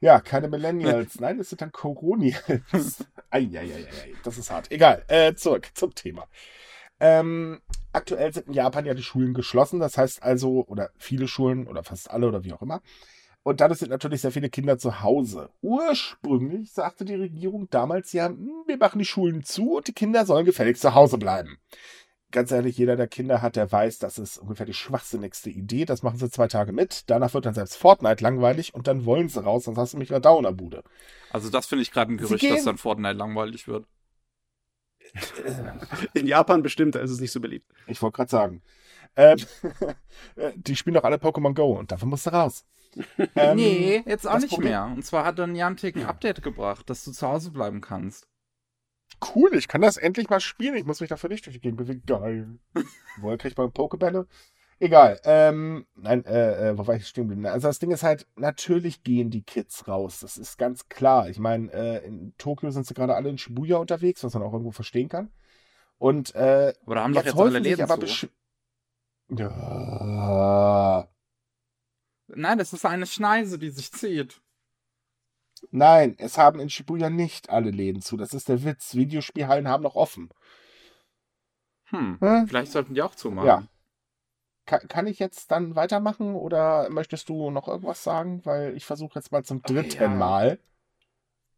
[0.00, 1.20] ja, keine Millennials.
[1.20, 3.04] Nein, es sind dann Coronials.
[3.30, 4.70] Eieieiei, das ist hart.
[4.70, 6.26] Egal, äh, zurück zum Thema.
[7.00, 7.60] Ähm,
[7.92, 11.82] aktuell sind in Japan ja die Schulen geschlossen, das heißt also, oder viele Schulen oder
[11.82, 12.82] fast alle oder wie auch immer.
[13.42, 15.48] Und dadurch sind natürlich sehr viele Kinder zu Hause.
[15.62, 20.26] Ursprünglich sagte die Regierung damals ja, hm, wir machen die Schulen zu und die Kinder
[20.26, 21.58] sollen gefälligst zu Hause bleiben.
[22.32, 25.84] Ganz ehrlich, jeder, der Kinder hat, der weiß, das ist ungefähr die schwachsinnigste Idee.
[25.84, 27.10] Das machen sie zwei Tage mit.
[27.10, 30.10] Danach wird dann selbst Fortnite langweilig und dann wollen sie raus, sonst hast du mich
[30.10, 30.84] wieder Downer-Bude.
[31.30, 33.86] Also das finde ich gerade ein Gerücht, dass dann Fortnite langweilig wird.
[36.14, 37.70] In Japan bestimmt, da ist es nicht so beliebt.
[37.86, 38.62] Ich wollte gerade sagen.
[39.16, 39.38] Ähm,
[40.56, 42.64] die spielen doch alle Pokémon Go und dafür musst du raus.
[43.36, 44.70] Ähm, nee, jetzt auch nicht Problem.
[44.70, 44.84] mehr.
[44.84, 48.26] Und zwar hat dann Niantic ein Update gebracht, dass du zu Hause bleiben kannst.
[49.34, 50.76] Cool, ich kann das endlich mal spielen.
[50.76, 52.02] Ich muss mich dafür nicht durch die Gegend bewegen.
[52.06, 52.58] Geil.
[53.18, 54.26] Woher kriege ich mal Pokebälle?
[54.82, 55.20] Egal.
[55.24, 57.44] Ähm, nein, äh, äh, wo war ich stehen geblieben?
[57.46, 60.20] Also das Ding ist halt, natürlich gehen die Kids raus.
[60.20, 61.28] Das ist ganz klar.
[61.28, 64.54] Ich meine, äh, in Tokio sind sie gerade alle in Shibuya unterwegs, was man auch
[64.54, 65.30] irgendwo verstehen kann.
[65.98, 68.26] Und äh, Oder haben doch jetzt alle Läden aber so.
[69.28, 71.08] Ja.
[72.28, 74.40] Nein, das ist eine Schneise, die sich zieht.
[75.70, 78.16] Nein, es haben in Shibuya nicht alle Läden zu.
[78.16, 78.94] Das ist der Witz.
[78.94, 80.30] Videospielhallen haben noch offen.
[81.90, 82.48] Hm, hm?
[82.48, 83.46] vielleicht sollten die auch zumachen.
[83.46, 83.62] Ja.
[84.66, 88.44] Kann, kann, ich jetzt dann weitermachen oder möchtest du noch irgendwas sagen?
[88.44, 90.08] Weil ich versuche jetzt mal zum dritten okay, ja.
[90.08, 90.58] Mal.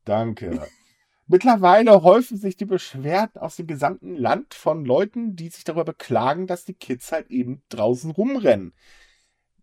[0.04, 0.66] Danke.
[1.26, 6.46] Mittlerweile häufen sich die Beschwerden aus dem gesamten Land von Leuten, die sich darüber beklagen,
[6.46, 8.74] dass die Kids halt eben draußen rumrennen.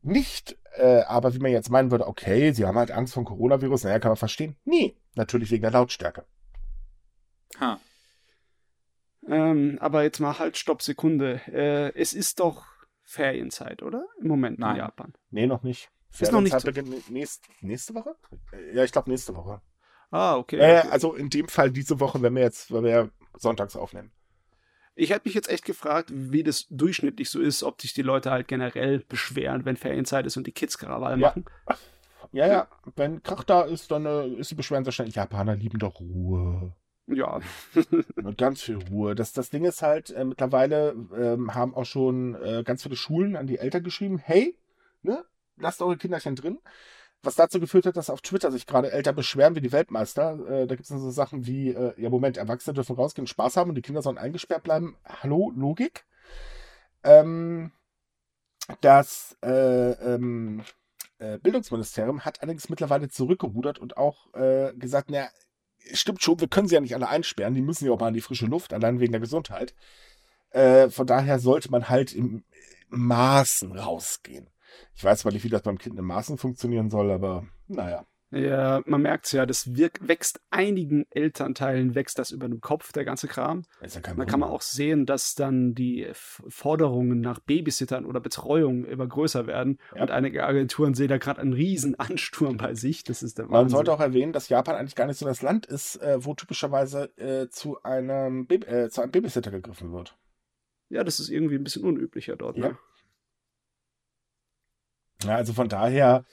[0.01, 3.83] Nicht, äh, aber wie man jetzt meinen würde, okay, sie haben halt Angst vor Coronavirus,
[3.83, 4.55] naja, kann man verstehen.
[4.63, 6.25] Nee, natürlich wegen der Lautstärke.
[7.59, 7.79] Ha.
[9.27, 11.41] Ähm, aber jetzt mal halt Stopp, Sekunde.
[11.47, 12.65] Äh, es ist doch
[13.09, 14.05] Ferienzeit, oder?
[14.21, 14.75] Im Moment Nein.
[14.75, 15.13] in Japan.
[15.31, 15.89] Nee, noch nicht.
[16.19, 16.63] Ist noch nicht.
[16.63, 18.15] Beginnt nächste, nächste Woche?
[18.73, 19.61] Ja, ich glaube nächste Woche.
[20.11, 20.89] Ah, okay, äh, okay.
[20.89, 24.11] Also in dem Fall diese Woche, wenn wir jetzt, wenn wir sonntags aufnehmen.
[24.93, 28.29] Ich hätte mich jetzt echt gefragt, wie das durchschnittlich so ist, ob sich die Leute
[28.29, 31.27] halt generell beschweren, wenn Ferienzeit ist und die Kids Krawall ja.
[31.27, 31.45] machen.
[32.31, 32.67] Ja, ja.
[32.95, 35.09] Wenn Krach da ist, dann äh, ist die Beschweren so schnell.
[35.09, 36.75] Japaner lieben doch Ruhe.
[37.09, 37.39] Ja.
[38.15, 39.15] Und ganz viel Ruhe.
[39.15, 43.35] Das, das Ding ist halt, äh, mittlerweile ähm, haben auch schon äh, ganz viele Schulen
[43.35, 44.55] an die Eltern geschrieben, hey,
[45.01, 45.25] ne,
[45.57, 46.59] lasst eure Kinderchen drin.
[47.21, 50.39] Was dazu geführt hat, dass auf Twitter sich gerade Eltern beschweren wie die Weltmeister.
[50.47, 53.57] Äh, da gibt es dann so Sachen wie, äh, ja Moment, Erwachsene dürfen rausgehen, Spaß
[53.57, 54.95] haben und die Kinder sollen eingesperrt bleiben.
[55.05, 56.05] Hallo, Logik?
[57.03, 57.71] Ähm,
[58.81, 60.63] das äh, ähm,
[61.17, 64.27] äh, Bildungsministerium hat allerdings mittlerweile zurückgerudert und auch
[64.77, 65.27] gesagt, na,
[65.93, 68.13] stimmt schon, wir können sie ja nicht alle einsperren, die müssen ja auch mal in
[68.13, 69.73] die frische Luft, allein wegen der Gesundheit.
[70.51, 72.43] Äh, von daher sollte man halt im
[72.89, 74.49] Maßen rausgehen.
[74.95, 78.05] Ich weiß zwar nicht, wie das beim Kind im Maßen funktionieren soll, aber naja.
[78.31, 82.91] Ja, man merkt es ja, das wirkt, wächst einigen Elternteilen, wächst das über dem Kopf,
[82.91, 83.63] der ganze Kram.
[83.81, 89.07] Ja Da kann man auch sehen, dass dann die Forderungen nach Babysittern oder Betreuung immer
[89.07, 89.79] größer werden.
[89.95, 90.03] Ja.
[90.03, 93.03] Und einige Agenturen sehen da gerade einen riesen Ansturm bei sich.
[93.03, 93.77] Das ist der Man Wahnsinn.
[93.77, 97.05] sollte auch erwähnen, dass Japan eigentlich gar nicht so das Land ist, äh, wo typischerweise
[97.17, 100.15] äh, zu, einem Baby, äh, zu einem Babysitter gegriffen wird.
[100.89, 102.57] ja, das ist irgendwie ein bisschen unüblicher dort.
[102.57, 102.69] Ja.
[102.69, 102.77] Ne?
[105.23, 106.25] Ja, also von daher,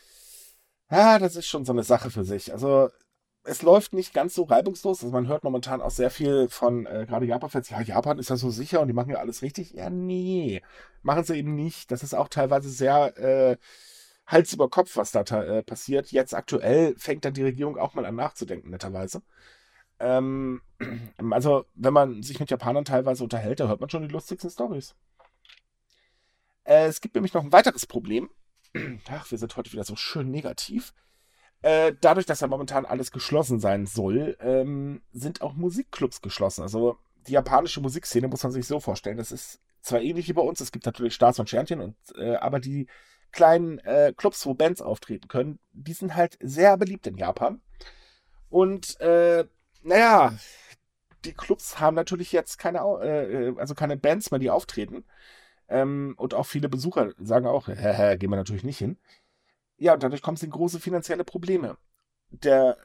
[0.91, 2.53] ja, das ist schon so eine Sache für sich.
[2.53, 2.91] Also
[3.45, 5.03] es läuft nicht ganz so reibungslos.
[5.03, 8.37] Also man hört momentan auch sehr viel von äh, gerade Japan-Fans, ja, Japan ist ja
[8.37, 9.73] so sicher und die machen ja alles richtig.
[9.73, 10.63] Ja, nee,
[11.03, 11.91] machen sie eben nicht.
[11.91, 13.57] Das ist auch teilweise sehr äh,
[14.27, 16.11] Hals über Kopf, was da äh, passiert.
[16.11, 19.23] Jetzt aktuell fängt dann die Regierung auch mal an nachzudenken, netterweise.
[20.01, 20.63] Ähm,
[21.31, 24.95] also, wenn man sich mit Japanern teilweise unterhält, da hört man schon die lustigsten Stories.
[26.65, 28.29] Äh, es gibt nämlich noch ein weiteres Problem.
[29.11, 30.93] Ach, wir sind heute wieder so schön negativ.
[31.63, 36.63] Äh, dadurch, dass ja momentan alles geschlossen sein soll, ähm, sind auch Musikclubs geschlossen.
[36.63, 39.17] Also die japanische Musikszene muss man sich so vorstellen.
[39.17, 42.37] Das ist zwar ähnlich wie bei uns, es gibt natürlich Stars und Sternchen, und, äh,
[42.37, 42.89] aber die
[43.33, 47.61] kleinen äh, Clubs, wo Bands auftreten können, die sind halt sehr beliebt in Japan.
[48.49, 49.45] Und äh,
[49.83, 50.33] naja,
[51.25, 55.05] die Clubs haben natürlich jetzt keine, äh, äh, also keine Bands mehr, die auftreten.
[55.69, 58.99] Ähm, und auch viele Besucher sagen auch, hä, gehen wir natürlich nicht hin.
[59.79, 61.77] Ja, und dadurch kommen sie in große finanzielle Probleme.
[62.31, 62.77] Der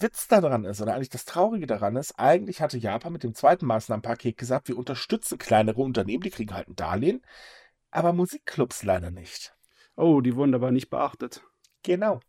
[0.00, 3.66] Witz daran ist, oder eigentlich das Traurige daran ist, eigentlich hatte Japan mit dem zweiten
[3.66, 7.22] Maßnahmenpaket gesagt, wir unterstützen kleinere Unternehmen, die kriegen halt ein Darlehen,
[7.90, 9.54] aber Musikclubs leider nicht.
[9.96, 11.42] Oh, die wurden aber nicht beachtet.
[11.82, 12.20] Genau.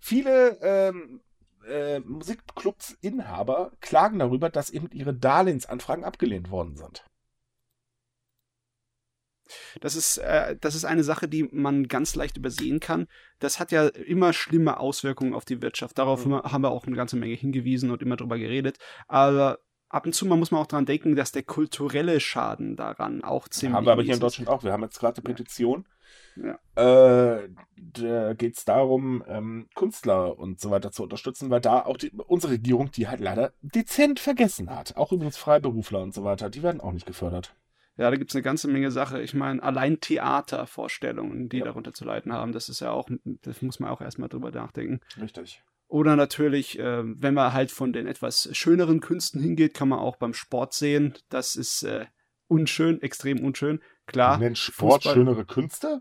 [0.00, 1.20] Viele ähm,
[1.66, 7.04] äh, Musikclubs-Inhaber klagen darüber, dass eben ihre Darlehensanfragen abgelehnt worden sind.
[9.80, 13.06] Das ist, äh, das ist eine Sache, die man ganz leicht übersehen kann.
[13.38, 15.98] Das hat ja immer schlimme Auswirkungen auf die Wirtschaft.
[15.98, 16.42] Darauf Mhm.
[16.42, 18.78] haben wir auch eine ganze Menge hingewiesen und immer drüber geredet.
[19.08, 23.22] Aber ab und zu mal muss man auch daran denken, dass der kulturelle Schaden daran
[23.22, 24.20] auch ziemlich haben wir aber hier in.
[24.20, 24.64] Deutschland auch.
[24.64, 25.34] Wir haben jetzt gerade eine.
[25.34, 25.86] Petition.
[26.36, 26.58] Ja.
[27.36, 31.98] Äh, da geht es darum, ähm, Künstler und so weiter zu unterstützen, weil da auch
[31.98, 34.96] die, unsere Regierung die halt leider dezent vergessen hat.
[34.96, 37.54] Auch übrigens Freiberufler und so weiter, die werden auch nicht gefördert.
[37.96, 39.20] Ja, da gibt es eine ganze Menge Sache.
[39.22, 41.64] Ich meine, allein Theatervorstellungen, die Ja.
[41.66, 45.00] darunter zu leiden haben, das ist ja auch, das muss man auch erstmal drüber nachdenken.
[45.20, 45.62] Richtig.
[45.88, 50.16] Oder natürlich, äh, wenn man halt von den etwas schöneren Künsten hingeht, kann man auch
[50.16, 51.14] beim Sport sehen.
[51.28, 52.06] Das ist äh,
[52.48, 53.80] unschön, extrem unschön.
[54.06, 54.38] Klar.
[54.38, 56.00] Nennt Sport Fußball- schönere Künste?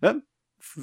[0.00, 0.14] Ja?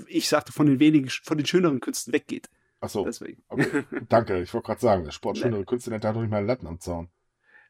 [0.07, 2.47] Ich sagte, von den wenigen, von den schöneren Künsten weggeht.
[2.79, 3.43] Achso, Deswegen.
[3.47, 3.85] okay.
[4.09, 4.41] danke.
[4.41, 5.41] Ich wollte gerade sagen, Sport Nee.
[5.43, 7.09] schönere Künste nennt da doch nicht mal Latten am Zaun.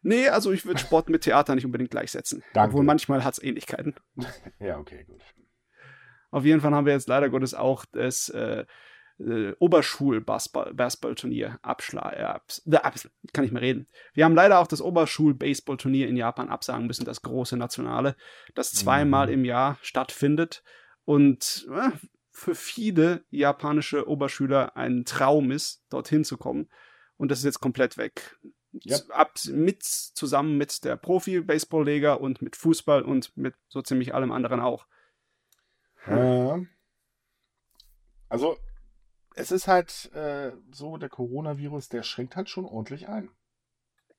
[0.03, 2.43] Nee, also ich würde Sport mit Theater nicht unbedingt gleichsetzen.
[2.53, 2.73] Danke.
[2.73, 3.95] Obwohl manchmal hat es Ähnlichkeiten.
[4.59, 5.21] Ja, okay, gut.
[6.31, 8.65] Auf jeden Fall haben wir jetzt leider Gottes auch das äh,
[9.19, 12.39] äh, Oberschul-Basketball-Turnier abschla äh,
[13.33, 13.87] kann ich mehr reden.
[14.13, 18.15] Wir haben leider auch das Oberschul-Baseball-Turnier in Japan absagen müssen, das große nationale,
[18.55, 19.33] das zweimal Mhm.
[19.33, 20.63] im Jahr stattfindet
[21.05, 21.91] und äh,
[22.31, 26.69] für viele japanische Oberschüler ein Traum ist, dorthin zu kommen.
[27.15, 28.39] Und das ist jetzt komplett weg.
[28.81, 28.97] Ja.
[29.09, 34.59] Ab, mit, zusammen mit der Profi-Baseball-Liga und mit Fußball und mit so ziemlich allem anderen
[34.59, 34.87] auch.
[36.07, 36.59] Ja.
[38.29, 38.57] Also,
[39.35, 43.29] es ist halt äh, so, der Coronavirus, der schränkt halt schon ordentlich ein.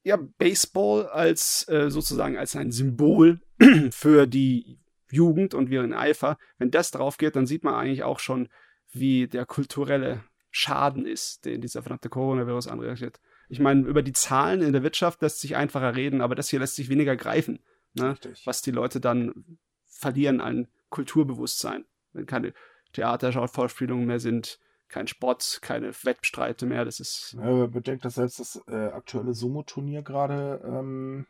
[0.04, 3.40] ja, Baseball als äh, sozusagen als ein Symbol
[3.90, 4.78] für die
[5.10, 8.48] Jugend und ihren Eifer, wenn das drauf geht, dann sieht man eigentlich auch schon,
[8.92, 13.20] wie der kulturelle Schaden ist, den dieser verdammte Coronavirus anrichtet.
[13.48, 16.61] Ich meine, über die Zahlen in der Wirtschaft lässt sich einfacher reden, aber das hier
[16.61, 17.61] lässt sich weniger greifen,
[17.94, 18.16] ne?
[18.44, 22.54] Was die Leute dann verlieren an Kulturbewusstsein, wenn keine
[22.92, 28.62] Theatervorspielungen mehr sind, kein Sport, keine Wettstreite mehr, das ist Äh, bedenkt, dass selbst das
[28.68, 31.26] äh, aktuelle Sumo-Turnier gerade ähm,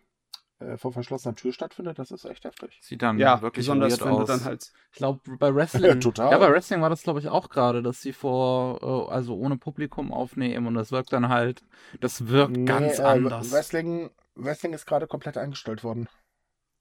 [0.65, 2.83] äh, vor verschlossener Tür stattfindet, das ist echt heftig.
[2.83, 4.29] Sieht dann Ja, wirklich besonders weird wenn aus.
[4.29, 4.73] dann halt.
[4.93, 6.01] Ich glaube, bei Wrestling.
[6.01, 6.31] Total.
[6.33, 9.57] Ja, bei Wrestling war das, glaube ich, auch gerade, dass sie vor, äh, also ohne
[9.57, 11.63] Publikum aufnehmen und das wirkt dann halt,
[12.01, 13.51] das wirkt Nee, ganz äh, anders.
[13.53, 16.09] Wrestling, Wrestling ist gerade komplett eingestellt worden.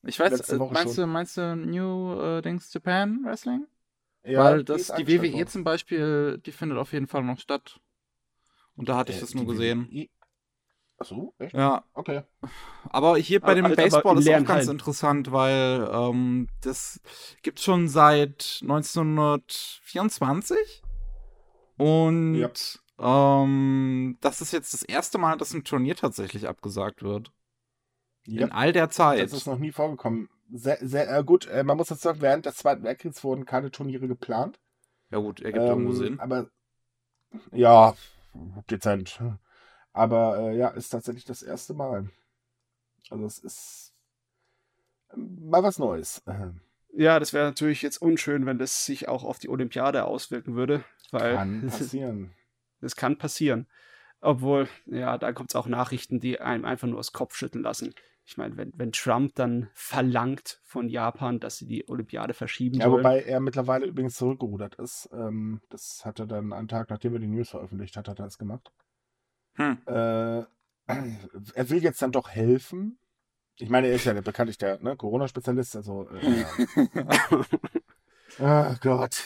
[0.03, 0.95] ich weiß, äh, meinst schon.
[0.97, 3.67] du, meinst du New äh, Dings Japan Wrestling?
[4.23, 5.47] Ja, Weil die das, die eingestellt WWE worden.
[5.47, 7.79] zum Beispiel, die findet auf jeden Fall noch statt.
[8.75, 9.89] Und da hatte ich Äh, das nur die gesehen.
[9.89, 10.09] WWE
[11.03, 11.53] Achso, echt?
[11.53, 12.21] Ja, Okay.
[12.89, 14.69] aber hier bei Aber dem halt Baseball ist auch ganz Hallen.
[14.69, 17.01] interessant, weil ähm, das
[17.41, 20.81] gibt schon seit 1924
[21.77, 22.49] und Ja.
[23.43, 27.31] ähm, das ist jetzt das erste Mal, dass ein Turnier tatsächlich abgesagt wird.
[28.25, 29.21] Ja, In all der Zeit.
[29.23, 30.29] das ist noch nie vorgekommen.
[30.51, 31.47] Sehr, sehr äh, gut.
[31.47, 34.59] Äh, man muss jetzt sagen, während des Zweiten Weltkriegs wurden keine Turniere geplant.
[35.09, 36.19] ja gut, ergibt irgendwo Ähm, Sinn.
[36.19, 36.47] Aber
[37.51, 37.95] ja,
[38.69, 39.19] dezent.
[39.93, 42.09] Aber äh, ja, ist tatsächlich das erste Mal.
[43.09, 43.93] Also es ist
[45.13, 46.21] ähm, mal was Neues.
[46.95, 50.83] Ja, das wäre natürlich jetzt unschön, wenn das sich auch auf die Olympiade auswirken würde,
[51.11, 52.33] weil Kann passieren.
[52.81, 53.67] das kann passieren.
[54.21, 57.93] Obwohl, ja, da kommt es auch Nachrichten, die einem einfach nur das Kopf schütteln lassen.
[58.25, 62.85] Ich meine, wenn, wenn Trump dann verlangt von Japan, dass sie die Olympiade verschieben Ja,
[62.85, 62.99] sollen.
[62.99, 65.09] wobei er mittlerweile übrigens zurückgerudert ist.
[65.11, 68.25] Ähm, das hat er dann einen Tag, nachdem er die News veröffentlicht hat, hat er
[68.25, 68.71] das gemacht.
[69.55, 69.77] Hm.
[69.85, 70.43] Äh,
[70.85, 72.97] er will jetzt dann doch helfen.
[73.57, 76.09] Ich meine, er ist ja der bekanntlich der ne, Corona-Spezialist, also.
[76.09, 76.45] Äh,
[78.39, 79.23] oh Gott.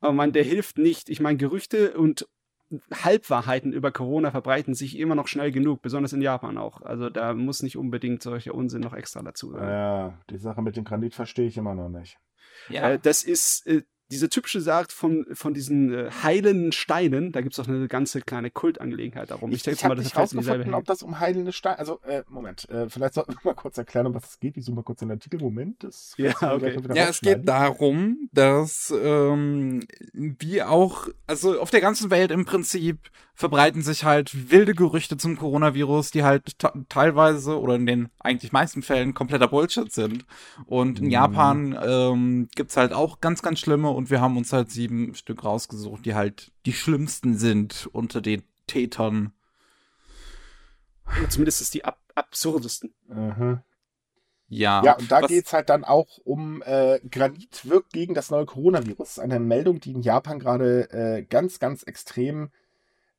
[0.00, 1.08] Aber man, der hilft nicht.
[1.10, 2.26] Ich meine, Gerüchte und
[2.92, 6.80] Halbwahrheiten über Corona verbreiten sich immer noch schnell genug, besonders in Japan auch.
[6.82, 9.68] Also da muss nicht unbedingt solcher Unsinn noch extra dazu sein.
[9.68, 12.18] Ja, die Sache mit dem Granit verstehe ich immer noch nicht.
[12.68, 12.90] Ja.
[12.90, 17.32] Äh, das ist äh, diese typische Sagt von, von diesen äh, heilenden Steinen.
[17.32, 19.50] Da gibt es auch eine ganze kleine Kultangelegenheit darum.
[19.50, 21.78] Ich, denke ich mal, habe das fällt in dieselbe rausgefunden, ob das um heilende Steine.
[21.78, 24.56] Also, äh, Moment, äh, vielleicht sollten wir mal kurz erklären, um was es geht.
[24.56, 25.40] Ich suche mal kurz den Artikel.
[25.40, 25.82] Moment.
[25.82, 26.80] Das Ja, okay.
[26.80, 32.44] mal Ja, es geht darum, dass ähm, wie auch, also auf der ganzen Welt im
[32.44, 36.56] Prinzip verbreiten sich halt wilde Gerüchte zum Coronavirus, die halt
[36.88, 40.24] teilweise oder in den eigentlich meisten Fällen kompletter Bullshit sind.
[40.64, 41.10] Und in Mhm.
[41.10, 45.44] Japan ähm, gibt's halt auch ganz, ganz schlimme und wir haben uns halt sieben Stück
[45.44, 49.32] rausgesucht, die halt die schlimmsten sind unter den Tätern.
[51.20, 52.94] Oder Zumindest ist die ab absurdesten.
[53.08, 53.60] Mhm.
[54.48, 58.30] Ja, Ja, und da was- geht's halt dann auch um äh, Granit wirkt gegen das
[58.30, 58.96] neue Coronavirus.
[58.98, 62.50] Das ist eine Meldung, die in Japan gerade äh, ganz, ganz extrem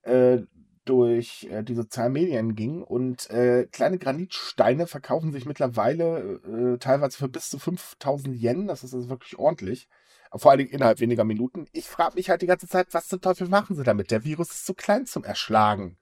[0.08, 0.44] äh,
[0.86, 2.82] durch äh, die sozialen Medien ging.
[2.82, 6.40] Und äh, kleine Granitsteine verkaufen sich mittlerweile
[6.76, 8.68] äh, teilweise für bis zu 5000 Yen.
[8.68, 9.88] Das ist also wirklich ordentlich.
[10.34, 11.68] Vor allen Dingen innerhalb weniger Minuten.
[11.72, 14.12] Ich frage mich halt die ganze Zeit, was zum Teufel machen sie damit?
[14.12, 15.98] Der Virus ist zu klein zum Erschlagen.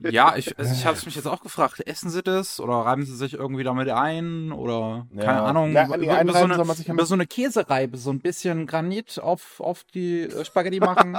[0.00, 3.04] Ja, ich, also ich habe es mich jetzt auch gefragt, essen sie das oder reiben
[3.04, 5.44] sie sich irgendwie damit ein oder keine Ja.
[5.46, 9.18] Ahnung, Ja, über, über, so eine, sich über so eine Käsereibe, so ein bisschen Granit
[9.18, 11.18] auf, auf die äh, Spaghetti machen.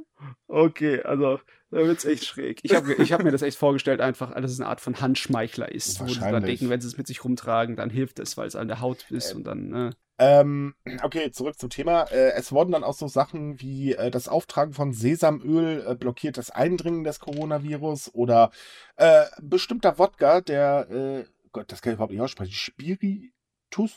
[0.51, 2.59] Okay, also da wird's echt schräg.
[2.63, 5.71] Ich habe ich hab mir das echt vorgestellt, einfach, dass es eine Art von Handschmeichler
[5.71, 8.47] ist, wo sie dann denken, wenn sie es mit sich rumtragen, dann hilft es, weil
[8.47, 9.91] es an der Haut ist und dann, ne?
[10.19, 12.03] Ähm, okay, zurück zum Thema.
[12.11, 16.37] Äh, es wurden dann auch so Sachen wie äh, das Auftragen von Sesamöl äh, blockiert
[16.37, 18.51] das Eindringen des Coronavirus oder
[18.97, 23.91] äh, bestimmter Wodka, der, äh, Gott, das kann ich überhaupt nicht aussprechen, Spiritus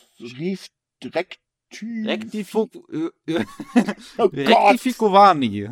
[1.03, 2.69] Recti Rectifu
[3.27, 3.43] äh,
[4.17, 4.33] Oh Gott.
[4.33, 5.69] Rectificovani.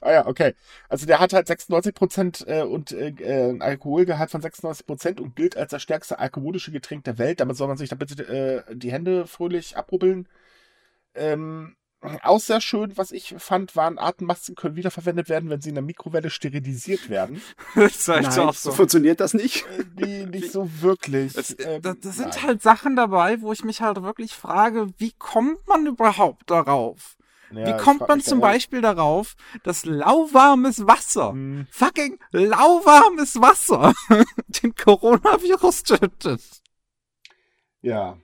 [0.00, 0.54] Ah ja, okay.
[0.88, 5.20] Also der hat halt 96 Prozent äh, und äh, äh, ein Alkoholgehalt von 96 Prozent
[5.20, 7.40] und gilt als das stärkste alkoholische Getränk der Welt.
[7.40, 8.22] Damit soll man sich dann bitte
[8.68, 10.28] äh, die Hände fröhlich abrubbeln.
[11.14, 11.76] Ähm,
[12.22, 15.84] auch sehr schön, was ich fand, waren Atemmasken können wiederverwendet werden, wenn sie in der
[15.84, 17.40] Mikrowelle sterilisiert werden.
[17.74, 19.64] Das ist halt Nein, auch so funktioniert das nicht.
[19.78, 21.36] Äh, die nicht so wirklich.
[21.36, 22.42] Es, ähm, da, da sind nein.
[22.42, 27.16] halt Sachen dabei, wo ich mich halt wirklich frage, wie kommt man überhaupt darauf?
[27.54, 33.92] Ja, wie kommt man zum Beispiel darauf, dass lauwarmes Wasser, Hm, fucking lauwarmes Wasser,
[34.62, 36.42] den Coronavirus tötet?
[37.80, 38.18] Ja.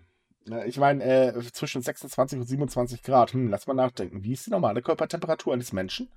[0.47, 3.33] Ja, Ich meine, äh, zwischen 26 und 27 Grad.
[3.33, 4.25] Hm, lass mal nachdenken.
[4.25, 6.11] Wie ist die normale Körpertemperatur eines Menschen?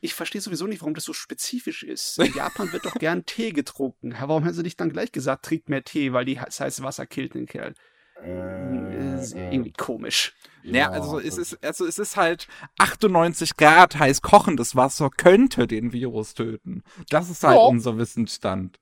[0.00, 2.18] Ich verstehe sowieso nicht, warum das so spezifisch ist.
[2.18, 4.14] In Japan wird doch gern Tee getrunken.
[4.20, 7.06] Warum haben sie nicht dann gleich gesagt, trinkt mehr Tee, weil die, das heiße Wasser
[7.06, 7.74] killt den Kerl?
[8.22, 10.34] Äh, ist irgendwie komisch.
[10.62, 12.48] Ja, also es ist, also es ist halt
[12.78, 16.82] 98 Grad heiß kochendes Wasser könnte den Virus töten.
[17.08, 17.64] Das ist halt Ja.
[17.66, 18.78] unser Wissensstand.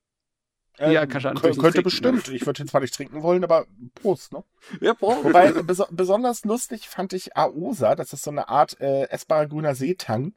[0.78, 2.28] Äh, Ja, kann könnte trinken, bestimmt.
[2.28, 4.42] Ich würde jetzt zwar nicht trinken wollen, aber Prost, ne?
[4.80, 7.94] Ja, Wobei, beso besonders lustig fand ich Aosa.
[7.94, 10.34] Das ist so eine Art äh, essbarer grüner Seetang.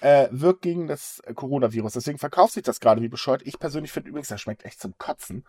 [0.00, 1.94] Äh, wirkt gegen das Coronavirus.
[1.94, 3.42] Deswegen verkauft sich das gerade wie bescheuert.
[3.44, 5.44] Ich persönlich finde übrigens, das schmeckt echt zum Kotzen.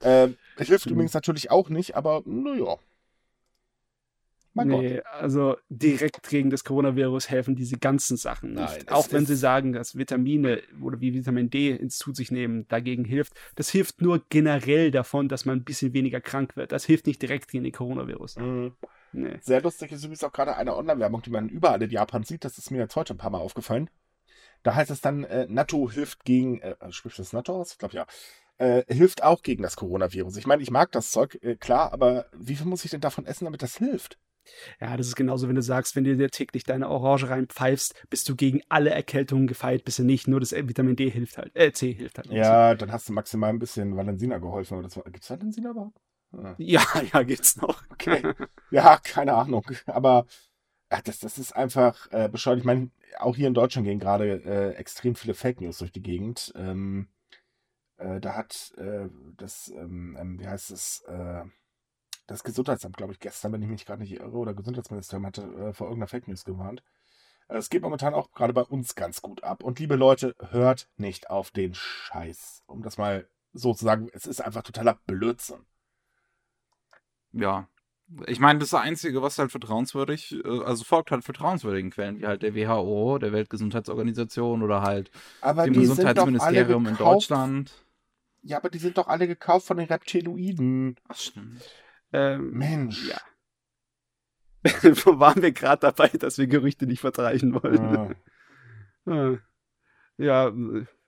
[0.00, 0.28] Äh,
[0.58, 0.92] hilft Mhm.
[0.92, 2.78] übrigens natürlich auch nicht, aber naja.
[4.54, 4.80] Mein Gott.
[4.80, 8.78] nee, also direkt gegen das Coronavirus helfen diese ganzen Sachen nicht.
[8.78, 12.66] Nein, Auch wenn sie sagen, dass Vitamine oder wie Vitamin D ins zu sich nehmen
[12.68, 13.34] dagegen hilft.
[13.54, 16.72] Das hilft nur generell davon, dass man ein bisschen weniger krank wird.
[16.72, 18.36] Das hilft nicht direkt gegen den Coronavirus.
[18.36, 18.72] Mhm.
[19.16, 19.38] Nee.
[19.40, 22.44] Sehr lustig ist übrigens auch gerade eine Online-Werbung, die man überall in Japan sieht.
[22.44, 23.88] Das ist mir jetzt heute ein paar Mal aufgefallen.
[24.62, 27.72] Da heißt es dann, äh, Natto hilft gegen, äh, spricht das Natto aus?
[27.72, 28.06] Ich glaube ja.
[28.58, 30.36] Äh, hilft auch gegen das Coronavirus.
[30.36, 33.24] Ich meine, ich mag das Zeug, äh, klar, aber wie viel muss ich denn davon
[33.24, 34.18] essen, damit das hilft?
[34.80, 38.28] Ja, das ist genauso, wenn du sagst, wenn du dir täglich deine Orange reinpfeifst, bist
[38.28, 40.28] du gegen alle Erkältungen gefeit, bist du nicht.
[40.28, 41.56] Nur das Vitamin D hilft halt.
[41.56, 42.30] Äh, C hilft halt.
[42.30, 44.82] Ja, dann hast du maximal ein bisschen Valensina geholfen.
[44.82, 46.00] Gibt es Valensina überhaupt?
[46.36, 46.82] Ah, Ja,
[47.12, 47.82] ja, gibt's noch.
[47.90, 48.22] Okay.
[48.70, 49.64] ja, keine Ahnung.
[49.86, 50.26] Aber
[50.90, 52.58] ach, das, das ist einfach äh, bescheuert.
[52.58, 56.02] Ich meine, auch hier in Deutschland gehen gerade äh, extrem viele Fake News durch die
[56.02, 56.52] Gegend.
[56.56, 57.08] Ähm,
[57.98, 61.44] äh, da hat äh, das, ähm, ähm, wie heißt es, äh,
[62.26, 65.72] das Gesundheitsamt, glaube ich, gestern, wenn ich mich gerade nicht irre, oder Gesundheitsministerium hatte äh,
[65.72, 66.82] vor irgendeiner Fake News gewarnt.
[67.48, 69.62] Äh, Es geht momentan auch gerade bei uns ganz gut ab.
[69.64, 72.64] Und liebe Leute, hört nicht auf den Scheiß.
[72.66, 75.64] Um das mal so zu sagen, es ist einfach totaler Blödsinn.
[77.36, 77.68] Ja.
[78.26, 82.20] Ich meine, das ist das Einzige, was halt vertrauenswürdig, äh, also folgt halt vertrauenswürdigen Quellen,
[82.20, 85.10] wie halt der WHO, der Weltgesundheitsorganisation oder halt
[85.40, 87.84] Aber dem die sind doch alle Gesundheitsministerium in gekauft Deutschland.
[88.42, 90.96] Ja, aber die sind doch alle gekauft von den Reptiloiden.
[91.08, 91.68] Ach, stimmt.
[92.12, 93.08] Ähm, Mensch.
[93.08, 93.20] Ja.
[95.04, 98.14] Wo waren wir gerade dabei, dass wir Gerüchte nicht vertreiben wollen?
[98.14, 98.14] Äh,
[99.08, 99.38] Ah.
[100.18, 100.52] Ja,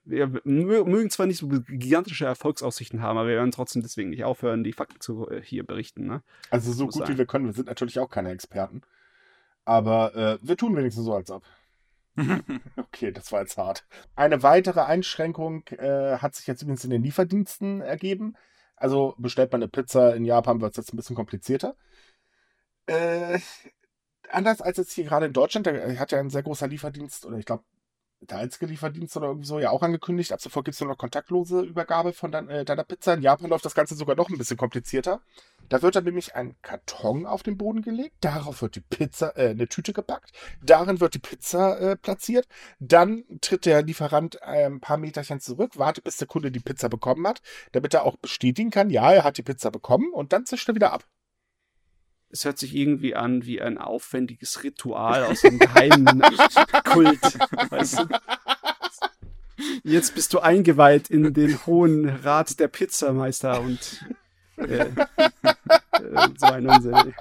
[0.09, 4.25] wir mö- mögen zwar nicht so gigantische Erfolgsaussichten haben, aber wir werden trotzdem deswegen nicht
[4.25, 6.07] aufhören, die Fakten zu äh, hier berichten.
[6.07, 6.23] Ne?
[6.51, 7.09] also so gut sein.
[7.09, 7.47] wie wir können.
[7.47, 8.83] Wir sind natürlich auch keine Experten.
[9.65, 11.45] Aber äh, wir tun wenigstens so, als ob.
[12.77, 13.87] Okay, das war jetzt hart.
[14.17, 18.35] Eine weitere Einschränkung äh, hat sich jetzt übrigens in den Lieferdiensten ergeben.
[18.77, 21.77] Also bestellt man eine Pizza in Japan, wird es jetzt ein bisschen komplizierter.
[22.87, 23.39] Äh,
[24.31, 27.37] anders als jetzt hier gerade in Deutschland, da hat ja ein sehr großer Lieferdienst, oder
[27.39, 27.65] ich glaube,
[28.21, 30.33] der einzige Lieferdienst oder irgendwie so, ja auch angekündigt.
[30.33, 33.15] Ab sofort gibt es nur noch kontaktlose Übergabe von dein, äh, deiner Pizza.
[33.15, 35.21] In Japan läuft das Ganze sogar noch ein bisschen komplizierter.
[35.69, 38.17] Da wird dann nämlich ein Karton auf den Boden gelegt.
[38.21, 40.33] Darauf wird die Pizza, äh, eine Tüte gepackt.
[40.63, 42.49] Darin wird die Pizza äh, platziert.
[42.81, 47.27] Dann tritt der Lieferant ein paar Meterchen zurück, wartet, bis der Kunde die Pizza bekommen
[47.27, 47.43] hat,
[47.73, 50.75] damit er auch bestätigen kann, ja, er hat die Pizza bekommen und dann zischt er
[50.75, 51.05] wieder ab.
[52.31, 56.23] Es hört sich irgendwie an wie ein aufwendiges Ritual aus einem geheimen
[56.85, 57.23] Kult.
[57.71, 58.09] Weißt du?
[59.83, 64.05] Jetzt bist du eingeweiht in den hohen Rat der Pizzameister und
[64.57, 64.91] äh, äh,
[66.37, 67.15] so ein Unsinn.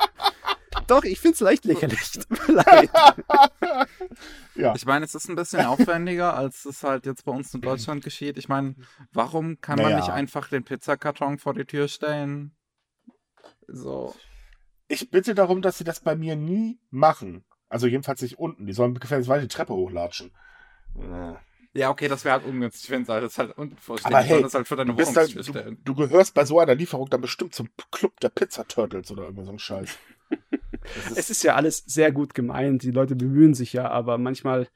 [0.88, 2.12] Doch, ich find's leicht lächerlich.
[2.12, 2.90] Tut mir leid.
[4.56, 4.74] ja.
[4.76, 8.04] Ich meine, es ist ein bisschen aufwendiger, als es halt jetzt bei uns in Deutschland
[8.04, 8.38] geschieht.
[8.38, 8.76] Ich meine,
[9.12, 9.98] warum kann man Naja.
[9.98, 12.56] nicht einfach den Pizzakarton vor die Tür stellen?
[13.68, 14.16] So.
[14.88, 17.44] Ich bitte darum, dass sie das bei mir nie machen.
[17.70, 18.66] Also jedenfalls nicht unten.
[18.66, 20.32] Die sollen gefährlicherweise die Treppe hochlatschen.
[21.74, 24.20] Ja, okay, das wäre halt ungünstig, wenn es halt, das halt unvorstellbar.
[24.20, 26.60] Aber Die sollen hey, das halt für deine Du, da, du, du gehörst bei so
[26.60, 29.98] einer Lieferung dann bestimmt zum Club der Pizza-Turtles oder irgendwie so ein Scheiß.
[31.10, 32.82] Ist, Es ist ja alles sehr gut gemeint.
[32.84, 34.68] Die Leute bemühen sich ja, aber manchmal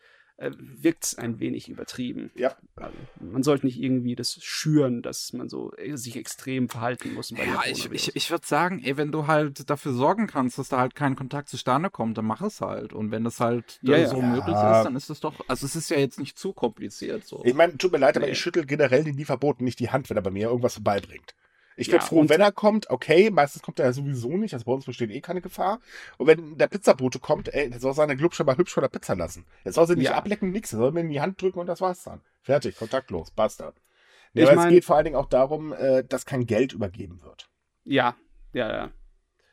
[0.42, 2.32] äh, wirkt es ein wenig übertrieben.
[2.36, 7.14] ja, Also, man sollte nicht irgendwie das schüren, dass man so äh, sich extrem verhalten
[7.14, 7.30] muss.
[7.32, 10.80] Ja, ich, ich, ich würde sagen, ey, wenn du halt dafür sorgen kannst, dass da
[10.80, 12.94] halt kein Kontakt zustande kommt, dann mach es halt.
[12.94, 14.08] Und wenn das halt Ja, ja.
[14.08, 14.22] so Ja.
[14.24, 17.42] möglich ist, dann ist es doch, also es ist ja jetzt nicht zu kompliziert so.
[17.46, 18.34] ich meine, tut mir leid, aber Nee.
[18.34, 21.36] ich schüttel generell den Lieferboten nicht die Hand, wenn er bei mir irgendwas vorbeibringt.
[21.78, 24.66] Ich bin Ja, froh, wenn er kommt, okay, meistens kommt er ja sowieso nicht, also
[24.66, 25.80] bei uns besteht eh keine Gefahr.
[26.18, 29.16] Und wenn der Pizzabote kommt, ey, der soll seine Glubsche mal hübsch von der Pizza
[29.16, 29.46] lassen.
[29.64, 30.16] Er soll sie nicht Ja.
[30.16, 32.22] ablecken, nix, er soll mir in die Hand drücken und das war's dann.
[32.42, 33.74] Fertig, kontaktlos, basta.
[34.34, 36.74] Nee, Ich aber es mein- geht vor allen Dingen auch darum, äh, dass kein Geld
[36.74, 37.50] übergeben wird.
[37.86, 38.16] ja,
[38.54, 38.92] ja, ja.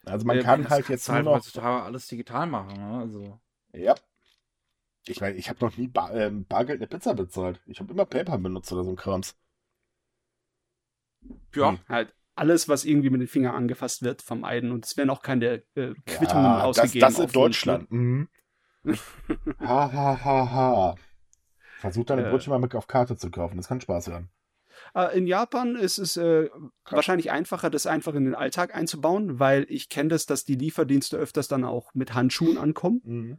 [0.05, 2.99] Also man Äh, kann halt jetzt du nur halt noch heutzutage alles digital machen, ne?
[3.01, 3.39] Also.
[3.73, 3.95] Ja.
[5.07, 7.61] Ich meine, ich habe noch nie Bar, ähm, Bargeld eine Pizza bezahlt.
[7.67, 9.37] Ich habe immer PayPal benutzt oder so ein Krams.
[11.55, 11.79] Ja, Hm.
[11.89, 14.71] Halt alles, was irgendwie mit den Fingern angefasst wird, vermeiden.
[14.71, 17.01] Und es werden auch keine äh, Quittungen Ja, das, ausgegeben.
[17.01, 17.73] das in auf Wunsch, ne?
[17.73, 17.91] Deutschland.
[17.91, 18.29] Mhm.
[19.61, 20.95] ha, ha, ha, ha.
[21.81, 22.31] Versuch deine Äh.
[22.31, 23.57] Brötchen mal mit auf Karte zu kaufen.
[23.57, 24.31] Das kann Spaß werden.
[24.95, 26.49] Äh, in Japan ist es äh,
[26.89, 31.17] wahrscheinlich einfacher, das einfach in den Alltag einzubauen, weil ich kenne das, dass die Lieferdienste
[31.17, 33.01] öfters dann auch mit Handschuhen ankommen.
[33.05, 33.39] Mhm.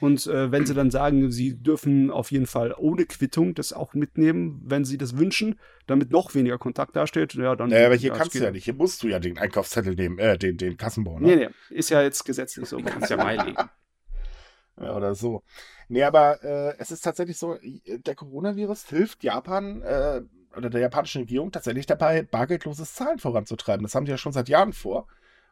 [0.00, 3.92] Und äh, wenn sie dann sagen, sie dürfen auf jeden Fall ohne Quittung das auch
[3.92, 7.68] mitnehmen, wenn sie das wünschen, damit noch weniger Kontakt dasteht, ja, dann.
[7.68, 8.64] Naja, aber hier ja, kannst du es ja nicht.
[8.64, 11.22] Hier musst du ja den Einkaufszettel nehmen, äh, den, den Kassenbon.
[11.22, 11.50] Nee, Ne?
[11.70, 12.78] nee, ist ja jetzt gesetzlich so.
[12.78, 13.56] du kannst ja beilegen.
[14.80, 15.42] Ja, oder so.
[15.88, 20.22] Nee, aber äh, es ist tatsächlich so, der Coronavirus hilft Japan äh,
[20.56, 23.82] oder der japanischen Regierung tatsächlich dabei, bargeldloses Zahlen voranzutreiben.
[23.82, 25.06] Das haben die ja schon seit Jahren vor.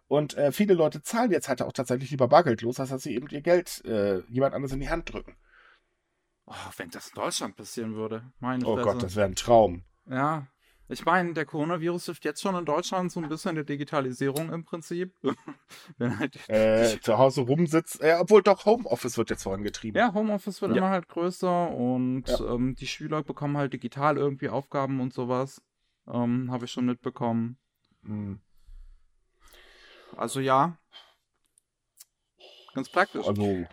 [0.08, 3.28] Und äh, viele Leute zahlen jetzt halt auch tatsächlich lieber bargeldlos, als dass sie eben
[3.28, 5.36] ihr Geld äh, jemand anderes in die Hand drücken.
[6.46, 8.32] Oh, wenn das in Deutschland passieren würde.
[8.40, 8.88] Meine oh Fresse.
[8.88, 9.84] Gott, das wäre ein Traum.
[10.06, 10.46] Ja.
[10.90, 14.64] Ich meine, der Coronavirus hilft jetzt schon in Deutschland so ein bisschen der Digitalisierung im
[14.64, 15.14] Prinzip.
[15.98, 20.00] Wenn halt äh, zu Hause rumsitzt, äh, obwohl doch Homeoffice wird jetzt vorangetrieben.
[20.00, 20.78] Ja, Homeoffice wird ja.
[20.78, 22.54] immer halt größer und Ja.
[22.54, 25.60] ähm, die Schüler bekommen halt digital irgendwie Aufgaben und sowas.
[26.10, 27.58] Ähm, Habe ich schon mitbekommen.
[28.04, 28.40] Hm.
[30.18, 30.76] Also ja.
[32.74, 33.26] Ganz praktisch.
[33.26, 33.64] Also,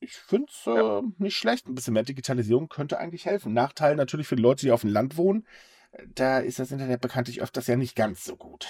[0.00, 1.68] ich finde es äh, nicht schlecht.
[1.68, 3.52] Ein bisschen mehr Digitalisierung könnte eigentlich helfen.
[3.52, 5.46] Nachteil natürlich für die Leute, die auf dem Land wohnen.
[6.14, 8.66] Da ist das Internet bekanntlich öfters ja nicht ganz so gut.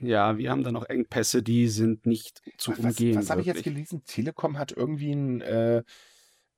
[0.00, 3.16] Ja, wir haben da noch Engpässe, die sind nicht zu was umgehen.
[3.16, 4.02] was habe ich jetzt gelesen?
[4.04, 5.82] Telekom hat irgendwie ein, äh,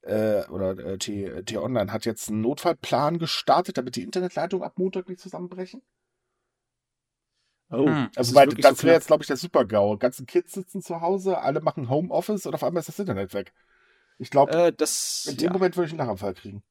[0.02, 5.08] äh, oder äh, T- T-Online hat jetzt einen Notfallplan gestartet, damit die Internetleitungen ab Montag
[5.08, 5.82] nicht zusammenbrechen.
[7.70, 8.08] Oh, Hm.
[8.14, 9.96] das Also, wirklich das so wäre jetzt, glaube ich, der Super-GAU.
[9.98, 13.52] Ganzen Kids sitzen zu Hause, alle machen Homeoffice und auf einmal ist das Internet weg.
[14.18, 14.68] Ich glaube, Äh,
[15.30, 15.52] in dem ja.
[15.52, 16.62] Moment würde ich einen Lachanfall kriegen.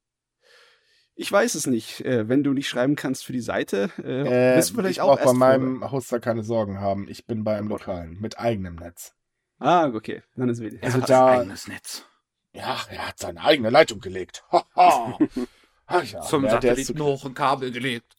[1.14, 2.00] Ich weiß es nicht.
[2.02, 5.00] Äh, wenn du nicht schreiben kannst für die Seite, Äh, äh, bist du vielleicht ich
[5.00, 7.08] auch bei meinem Hoster keine Sorgen haben.
[7.08, 9.14] Ich bin bei einem Lokalen mit eigenem Netz.
[9.58, 10.22] Ah, okay.
[10.36, 10.80] Dann ist wenig.
[10.82, 12.04] er also hat da- ein eigenes Netz.
[12.52, 14.44] Ja, er hat seine eigene Leitung gelegt.
[14.52, 15.18] Haha.
[15.86, 18.16] Ach ja, Zum ja, der ist Satelliten hoch ein Kabel gelegt.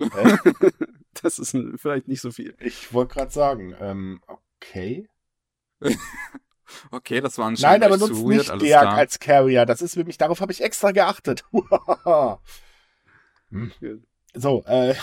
[0.00, 0.38] Hä?
[1.22, 2.54] Das ist vielleicht nicht so viel.
[2.60, 5.08] Ich wollte gerade sagen, ähm, okay.
[6.90, 8.94] Okay, das war ein Nein, aber nutzt weird, nicht Derg klar.
[8.94, 9.64] als Carrier.
[9.64, 11.44] Das ist nämlich, darauf habe ich extra geachtet.
[13.50, 13.72] Hm.
[14.34, 14.94] so, äh,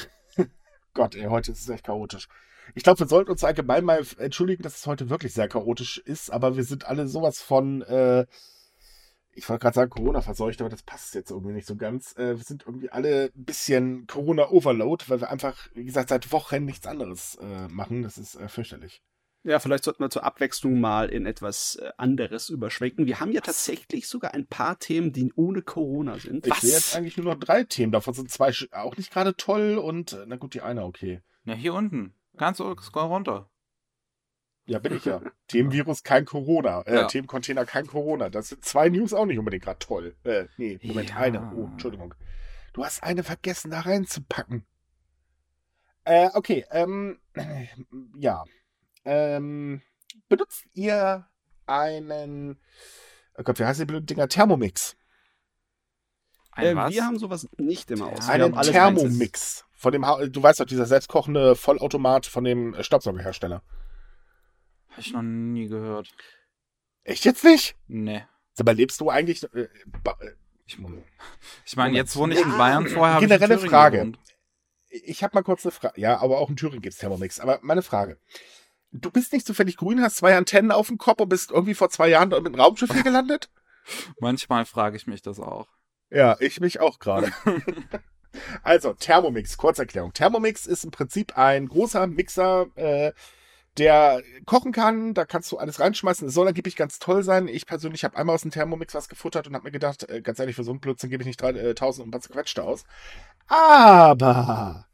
[0.94, 2.28] Gott, ey, heute ist es echt chaotisch.
[2.76, 6.32] Ich glaube, wir sollten uns allgemein mal entschuldigen, dass es heute wirklich sehr chaotisch ist,
[6.32, 8.28] aber wir sind alle sowas von, äh,
[9.36, 12.18] ich wollte gerade sagen Corona verseucht, aber das passt jetzt irgendwie nicht so ganz.
[12.18, 16.66] Äh, wir sind irgendwie alle ein bisschen Corona-Overload, weil wir einfach, wie gesagt, seit Wochen
[16.66, 18.02] nichts anderes äh, machen.
[18.04, 19.02] Das ist äh, fürchterlich.
[19.44, 23.06] Ja, vielleicht sollten wir zur Abwechslung mal in etwas äh, anderes überschwenken.
[23.06, 26.48] Wir haben ja tatsächlich sogar ein paar Themen, die ohne Corona sind.
[26.48, 26.62] Ich Was?
[26.62, 27.92] sehe jetzt eigentlich nur noch drei Themen.
[27.92, 31.22] Davon sind zwei auch nicht gerade toll und, äh, na gut, die eine okay.
[31.44, 32.16] Ja, hier unten.
[32.38, 33.50] Ganz scroll runter.
[34.68, 35.22] Ja, bin ich ja.
[35.48, 36.82] Themenvirus kein Corona.
[36.82, 37.08] Äh, Ja.
[37.08, 38.30] Themencontainer kein Corona.
[38.30, 40.16] Das sind zwei News auch nicht unbedingt gerade toll.
[40.24, 41.18] Äh, nee, Moment, Ja.
[41.18, 41.52] eine.
[41.56, 42.16] Oh, Entschuldigung.
[42.74, 44.66] Du hast eine vergessen, da reinzupacken.
[46.04, 47.20] Äh, okay, ähm,
[48.18, 48.44] ja.
[49.06, 49.82] Ähm,
[50.30, 51.28] benutzt ihr
[51.68, 52.60] einen,
[53.38, 54.28] oh Gott, wie heißt die blöden Dinger?
[54.28, 54.96] Thermomix.
[56.52, 56.94] Ein Äh, was?
[56.94, 58.28] wir haben sowas nicht im Haus.
[58.30, 59.66] Einen Thermomix.
[59.74, 63.62] Von dem, Ha- du weißt doch, dieser selbstkochende Vollautomat von dem äh, Staubsaugerhersteller.
[64.96, 66.10] Hab ich noch nie gehört.
[67.04, 67.76] Echt jetzt nicht?
[67.88, 68.24] Nee.
[68.64, 69.68] Mal, lebst du eigentlich, äh, äh,
[70.66, 70.78] Ich,
[71.66, 73.98] ich meine, jetzt wohne ich in Bayern, vorher habe ich generelle Frage.
[73.98, 74.20] gewohnt.
[74.90, 76.00] ich habe mal kurz eine Frage.
[76.00, 77.40] Ja, aber auch in Thüringen gibt's Thermomix.
[77.40, 78.20] Aber meine Frage.
[78.92, 81.90] Du bist nicht zufällig grün, hast zwei Antennen auf dem Kopf und bist irgendwie vor
[81.90, 83.50] zwei Jahren mit einem Raumschiff hier gelandet?
[84.20, 85.68] Manchmal frage ich mich das auch.
[86.10, 87.32] Ja, ich mich auch gerade.
[88.64, 90.14] also, Thermomix, Kurzerklärung.
[90.14, 93.12] Thermomix ist im Prinzip ein großer Mixer, äh,
[93.78, 95.14] der kochen kann.
[95.14, 96.28] Da kannst du alles reinschmeißen.
[96.28, 97.48] Es soll angeblich ganz toll sein.
[97.48, 100.40] Ich persönlich habe einmal aus dem Thermomix was gefuttert und habe mir gedacht, äh, ganz
[100.40, 102.64] ehrlich, für so einen Blödsinn gebe ich nicht drei- äh, 1000 und ein paar zerquetschte
[102.64, 102.84] aus.
[103.48, 104.88] Aber,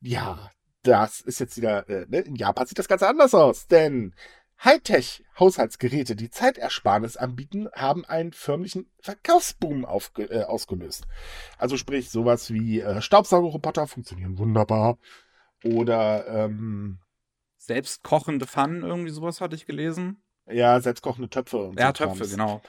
[0.00, 0.50] ja,
[0.82, 2.20] das ist jetzt wieder, äh, ne?
[2.20, 3.66] in Japan sieht das Ganze anders aus.
[3.66, 4.14] Denn
[4.62, 11.04] Hightech-Haushaltsgeräte, die Zeitersparnis anbieten, haben einen förmlichen Verkaufsboom aufge äh, ausgelöst.
[11.58, 14.98] Also sprich, sowas wie äh, Staubsaugerroboter funktionieren wunderbar.
[15.64, 16.98] Oder ähm,
[17.66, 20.22] Selbst kochende Pfannen, irgendwie sowas hatte ich gelesen.
[20.46, 21.56] ja, selbstkochende Töpfe.
[21.56, 22.30] Und Ja, so Töpfe, Krams.
[22.30, 22.62] genau.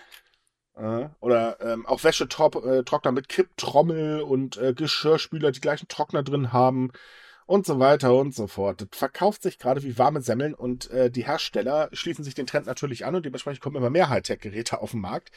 [0.78, 6.24] Äh, oder ähm, auch Wäschetrockner äh, Trockner mit Kipptrommel und äh, Geschirrspüler, die gleichen Trockner
[6.24, 6.92] drin haben
[7.46, 8.82] und so weiter und so fort.
[8.82, 12.66] Das verkauft sich gerade wie warme Semmeln und äh, die Hersteller schließen sich den Trend
[12.66, 15.32] natürlich an und dementsprechend kommen immer mehr Hightech-Geräte auf den Markt.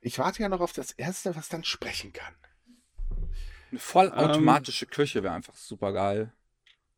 [0.00, 2.34] Ich warte ja noch auf das erste, was dann sprechen kann.
[3.70, 6.32] Eine vollautomatische Küche wäre einfach super geil.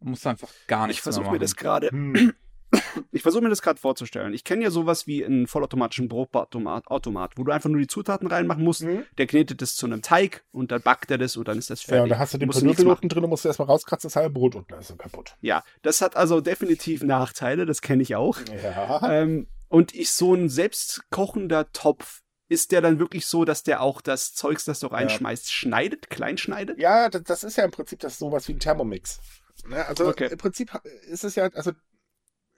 [0.05, 2.33] Muss einfach gar Ich nichts mehr versuche mir das gerade, Hm.
[3.13, 4.33] ich versuche mir das gerade vorzustellen.
[4.35, 8.27] Ich kenne ja sowas wie einen vollautomatischen Brotautomat, Automat, wo du einfach nur die Zutaten
[8.27, 8.83] reinmachen musst.
[8.83, 9.05] Mhm.
[9.19, 11.83] Der knetet es zu einem Teig und dann backt er das und dann ist das
[11.83, 11.97] fertig.
[11.97, 14.31] Ja, und da hast du den Prämierpiloten drin und musst du erstmal rauskratzen, das halbe
[14.31, 15.37] Brot unten ist so kaputt.
[15.41, 18.39] Ja, das hat also definitiv Nachteile, das kenne ich auch.
[18.63, 19.21] Ja.
[19.21, 24.03] Ähm, und ich so ein selbstkochender Topf, ist der dann wirklich so, dass der auch
[24.03, 26.79] das Zeugs, das du reinschmeißt, schneidet, klein schneidet?
[26.79, 29.21] Ja, das, das ist ja im Prinzip das sowas wie ein Thermomix.
[29.67, 29.87] Ne?
[29.87, 30.29] Also Okay.
[30.31, 30.71] im Prinzip
[31.09, 31.73] ist es ja, also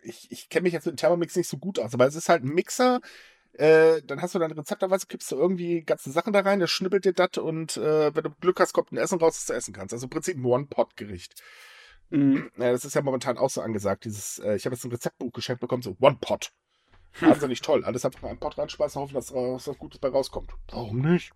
[0.03, 2.45] ich, ich kenne mich jetzt mit Thermomix nicht so gut aus, aber es ist halt
[2.45, 3.01] ein Mixer.
[3.53, 7.05] Äh, dann hast du deine Rezepterweise, kippst du irgendwie ganze Sachen da rein, der schnippelt
[7.05, 9.73] dir das und äh, wenn du Glück hast, kommt ein Essen raus, das du essen
[9.73, 9.93] kannst.
[9.95, 11.41] Also im Prinzip ein One-Pot-Gericht.
[12.11, 12.51] Mhm.
[12.57, 14.05] Ja, das ist ja momentan auch so angesagt.
[14.05, 16.51] Dieses, äh, ich habe jetzt ein Rezeptbuch geschenkt bekommen, so One-Pot.
[17.21, 17.85] Wahnsinnig toll.
[17.85, 20.53] Alles einfach in einen Pot reinschmeißen, hoffen, dass was Gutes bei rauskommt.
[20.73, 21.33] Warum nicht?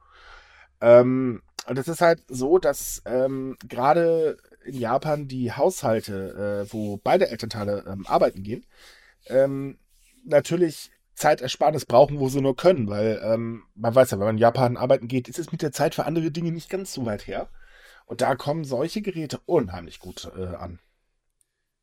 [0.81, 6.99] Ähm, und es ist halt so, dass ähm, gerade in Japan die Haushalte, äh, wo
[6.99, 8.65] beide Elternteile ähm, arbeiten gehen,
[9.27, 9.79] ähm,
[10.25, 14.41] natürlich Zeitersparnis brauchen, wo sie nur können, weil ähm, man weiß ja, wenn man in
[14.41, 17.27] Japan arbeiten geht, ist es mit der Zeit für andere Dinge nicht ganz so weit
[17.27, 17.51] her.
[18.07, 20.79] Und da kommen solche Geräte unheimlich gut äh, an.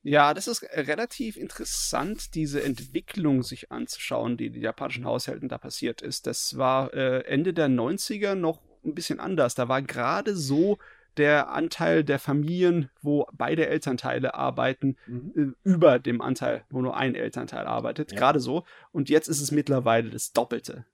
[0.02, 5.58] Ja, das ist relativ interessant, diese Entwicklung sich anzuschauen, die in den japanischen Haushalten da
[5.58, 6.28] passiert ist.
[6.28, 9.56] Das war äh, Ende der 90er noch ein bisschen anders.
[9.56, 10.78] Da war gerade so
[11.18, 15.56] der Anteil der Familien, wo beide Elternteile arbeiten, mhm.
[15.64, 18.12] äh, über dem Anteil, wo nur ein Elternteil arbeitet.
[18.12, 18.18] Ja.
[18.18, 18.66] Gerade so.
[18.92, 20.86] Und jetzt ist es mittlerweile das Doppelte.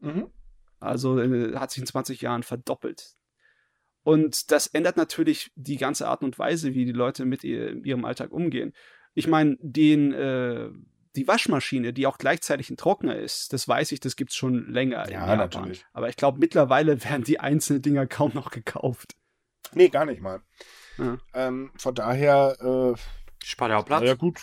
[0.00, 0.30] Mhm.
[0.78, 3.14] Also äh, hat sich in 20 Jahren verdoppelt.
[4.02, 8.04] Und das ändert natürlich die ganze Art und Weise, wie die Leute mit ihr, ihrem
[8.04, 8.72] Alltag umgehen.
[9.14, 10.70] Ich meine, den äh,
[11.16, 14.70] die Waschmaschine, die auch gleichzeitig ein Trockner ist, das weiß ich, das gibt es schon
[14.70, 15.10] länger.
[15.10, 15.84] Ja, natürlich.
[15.92, 19.16] Aber ich glaube, mittlerweile werden die einzelnen Dinger kaum noch gekauft.
[19.72, 20.40] Nee, gar nicht mal.
[20.98, 21.18] Ja.
[21.34, 22.56] Ähm, von daher.
[22.60, 24.04] Äh, Spart ja auch Platz.
[24.04, 24.40] Ja, gut.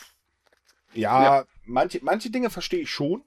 [0.94, 3.24] Ja, ja, Manche, manche Dinge verstehe ich schon.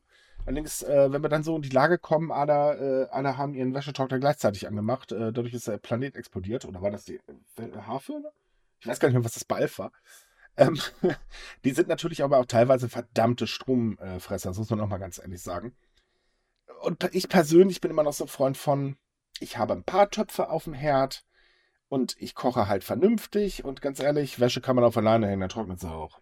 [0.47, 3.74] Allerdings, äh, wenn wir dann so in die Lage kommen, alle, äh, alle haben ihren
[3.74, 6.64] Wäschetrockner gleichzeitig angemacht, äh, dadurch ist der Planet explodiert.
[6.64, 8.32] Oder war das die äh, Haarföhne?
[8.80, 9.93] Ich weiß gar nicht mehr, was das bei Alf war.
[10.57, 10.78] Ähm,
[11.64, 15.42] die sind natürlich aber auch teilweise verdammte Stromfresser, das muss man auch mal ganz ehrlich
[15.42, 15.74] sagen.
[16.82, 18.96] Und ich persönlich bin immer noch so ein Freund von,
[19.38, 21.24] ich habe ein paar Töpfe auf dem Herd
[21.88, 25.51] und ich koche halt vernünftig und ganz ehrlich, Wäsche kann man auf alleine hängen, dann
[25.51, 26.20] trocknet sie auch.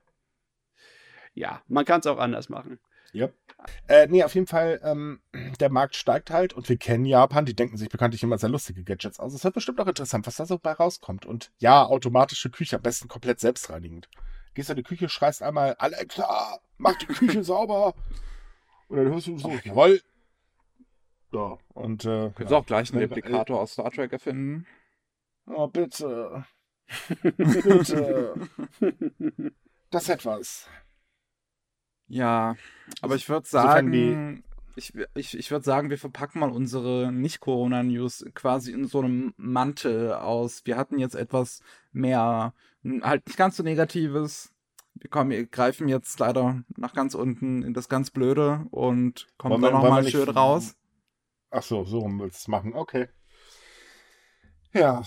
[1.34, 2.80] Ja, man kann es auch anders machen.
[3.12, 3.28] Ja.
[3.88, 5.20] Äh, nee, auf jeden Fall, ähm,
[5.60, 8.84] der Markt steigt halt und wir kennen Japan, die denken sich bekanntlich immer sehr lustige
[8.84, 9.34] Gadgets aus.
[9.34, 11.26] Es wird bestimmt auch interessant, was da so bei rauskommt.
[11.26, 14.08] Und ja, automatische Küche, am besten komplett selbstreinigend.
[14.54, 17.94] Gehst du in die Küche, schreist einmal, Alexa, mach die Küche sauber.
[18.88, 19.68] Und dann hörst du so, okay.
[19.68, 20.00] jawoll.
[21.32, 22.30] Ja, und äh.
[22.34, 24.66] Kannst ja, auch gleich einen Replikator äh, aus Star Trek erfinden.
[25.46, 26.46] Oh, bitte.
[27.22, 28.34] bitte.
[29.90, 30.68] das etwas.
[32.08, 32.56] Ja,
[33.02, 34.42] aber ich würde sagen,
[34.76, 40.12] ich, ich, ich würde sagen, wir verpacken mal unsere Nicht-Corona-News quasi in so einem Mantel
[40.14, 40.64] aus.
[40.64, 41.60] Wir hatten jetzt etwas
[41.92, 42.54] mehr,
[43.02, 44.52] halt nicht ganz so Negatives.
[44.94, 49.60] Wir, kommen, wir greifen jetzt leider nach ganz unten in das ganz Blöde und kommen
[49.60, 50.76] dann nochmal schön raus.
[51.50, 52.74] Ach so, so willst du es machen.
[52.74, 53.08] Okay.
[54.72, 55.02] Ja,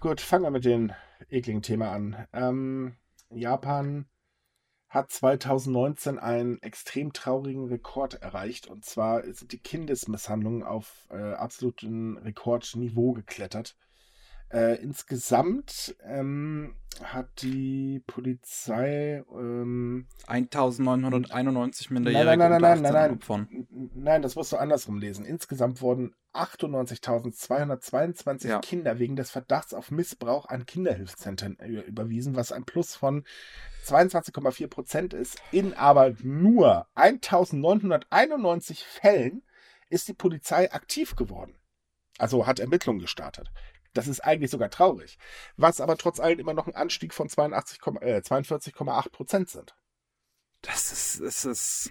[0.00, 0.92] gut, fangen wir mit dem
[1.28, 2.26] ekligen Thema an.
[2.32, 2.96] Ähm,
[3.30, 4.06] Japan
[4.88, 8.68] hat 2019 einen extrem traurigen Rekord erreicht.
[8.68, 13.76] Und zwar sind die Kindesmisshandlungen auf äh, absoluten Rekordniveau geklettert.
[14.50, 23.66] Äh, insgesamt ähm, hat die Polizei ähm, 1991 Minderjährige nein, nein, nein, nein, nein, nein,
[23.94, 25.26] nein, das musst du andersrum lesen.
[25.26, 28.60] Insgesamt wurden 98.222 ja.
[28.60, 33.24] Kinder wegen des Verdachts auf Missbrauch an Kinderhilfszentren überwiesen, was ein Plus von
[33.86, 35.40] 22,4 Prozent ist.
[35.52, 39.42] In aber nur 1991 Fällen
[39.90, 41.54] ist die Polizei aktiv geworden.
[42.18, 43.50] Also hat Ermittlungen gestartet.
[43.92, 45.18] Das ist eigentlich sogar traurig.
[45.56, 49.74] Was aber trotz allem immer noch ein Anstieg von 82, äh, 42,8 Prozent sind.
[50.62, 51.90] Das ist, das ist,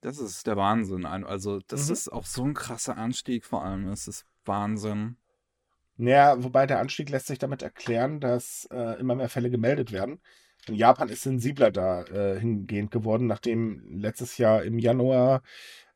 [0.00, 1.06] das ist der Wahnsinn.
[1.06, 1.92] Also, das mhm.
[1.92, 3.88] ist auch so ein krasser Anstieg, vor allem.
[3.88, 5.16] Es ist Wahnsinn.
[5.96, 10.20] Naja, wobei der Anstieg lässt sich damit erklären, dass äh, immer mehr Fälle gemeldet werden.
[10.68, 15.42] Und Japan ist sensibler da äh, hingehend geworden, nachdem letztes Jahr im Januar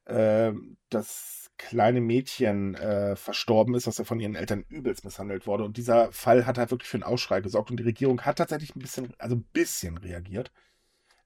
[0.07, 0.53] äh,
[0.89, 5.65] das kleine Mädchen äh, verstorben ist, was ja von ihren Eltern übelst misshandelt wurde.
[5.65, 7.71] Und dieser Fall hat halt wirklich für einen Aufschrei gesorgt.
[7.71, 10.51] Und die Regierung hat tatsächlich ein bisschen, also ein bisschen reagiert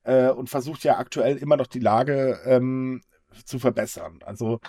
[0.05, 3.03] äh, und versucht ja aktuell immer noch die Lage ähm,
[3.45, 4.21] zu verbessern.
[4.25, 4.61] Also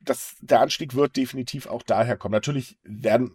[0.00, 2.32] das, der Anstieg wird definitiv auch daher kommen.
[2.32, 3.34] Natürlich werden,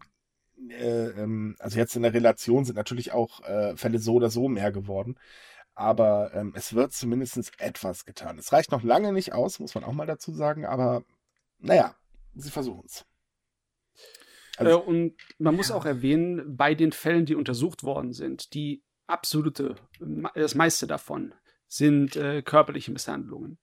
[0.69, 4.47] äh, ähm, also jetzt in der Relation sind natürlich auch äh, Fälle so oder so
[4.47, 5.17] mehr geworden.
[5.75, 8.38] Aber ähm, es wird zumindest etwas getan.
[8.38, 11.03] Es reicht noch lange nicht aus, muss man auch mal dazu sagen, aber
[11.60, 11.95] naja,
[12.36, 13.05] sie versuchen es.
[14.57, 18.84] Also, äh, und man muss auch erwähnen, bei den Fällen, die untersucht worden sind, die
[19.07, 19.76] absolute,
[20.36, 21.34] das meiste davon
[21.68, 23.57] sind äh, körperliche Misshandlungen.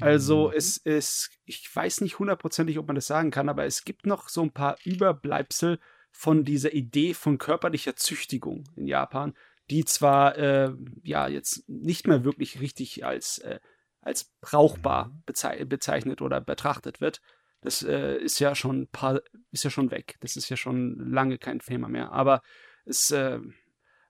[0.00, 0.54] Also mhm.
[0.56, 4.28] es ist, ich weiß nicht hundertprozentig, ob man das sagen kann, aber es gibt noch
[4.28, 5.78] so ein paar Überbleibsel
[6.10, 9.34] von dieser Idee von körperlicher Züchtigung in Japan,
[9.70, 10.72] die zwar äh,
[11.02, 13.60] ja jetzt nicht mehr wirklich richtig als, äh,
[14.00, 15.22] als brauchbar mhm.
[15.24, 17.22] bezei bezeichnet oder betrachtet wird.
[17.60, 20.16] Das äh, ist ja schon paar, ist ja schon weg.
[20.20, 22.12] Das ist ja schon lange kein Thema mehr.
[22.12, 22.42] Aber
[22.84, 23.40] es äh,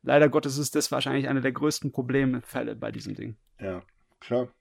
[0.02, 3.36] leider Gottes ist das wahrscheinlich einer der größten Problemfälle bei diesem Ding.
[3.58, 3.82] Ja,
[4.20, 4.52] klar.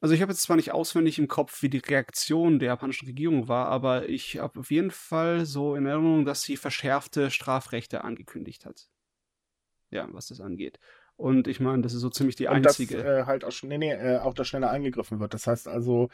[0.00, 3.48] Also ich habe jetzt zwar nicht auswendig im Kopf, wie die Reaktion der japanischen Regierung
[3.48, 8.64] war, aber ich habe auf jeden Fall so in Erinnerung, dass sie verschärfte Strafrechte angekündigt
[8.64, 8.88] hat.
[9.90, 10.78] Ja, was das angeht.
[11.16, 12.98] Und ich meine, das ist so ziemlich die Und einzige.
[12.98, 15.34] Dass, äh, halt auch, nee, nee, äh, auch, dass schneller eingegriffen wird.
[15.34, 16.10] Das heißt also,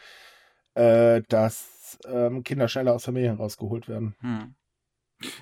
[0.75, 4.15] äh, dass ähm, Kinder schneller aus Familien rausgeholt werden.
[4.21, 4.55] Hm.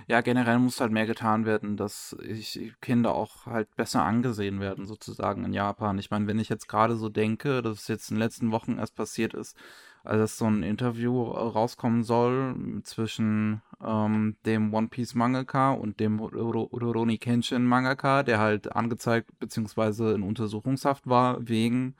[0.07, 4.87] Ja, generell muss halt mehr getan werden, dass ich, Kinder auch halt besser angesehen werden,
[4.87, 5.99] sozusagen in Japan.
[5.99, 8.79] Ich meine, wenn ich jetzt gerade so denke, dass es jetzt in den letzten Wochen
[8.79, 9.57] erst passiert ist,
[10.05, 17.19] als so ein Interview rauskommen soll zwischen ähm, dem One Piece Mangaka und dem Rurouni
[17.19, 20.15] Kenshin Mangaka, der halt angezeigt bzw.
[20.15, 21.95] in Untersuchungshaft war wegen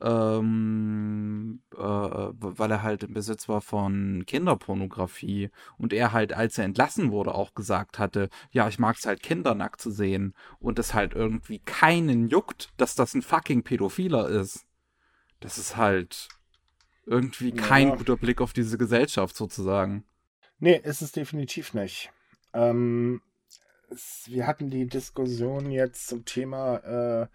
[0.00, 6.64] ähm, äh, weil er halt im Besitz war von Kinderpornografie und er halt, als er
[6.64, 10.94] entlassen wurde, auch gesagt hatte, ja, ich mag es halt kindernackt zu sehen und es
[10.94, 14.66] halt irgendwie keinen juckt, dass das ein fucking Pädophiler ist.
[15.40, 16.28] Das ist halt
[17.06, 17.94] irgendwie kein ja.
[17.96, 20.04] guter Blick auf diese Gesellschaft sozusagen.
[20.58, 22.10] Nee, ist es definitiv nicht.
[22.52, 23.20] Ähm,
[23.90, 27.26] es, wir hatten die Diskussion jetzt zum Thema äh,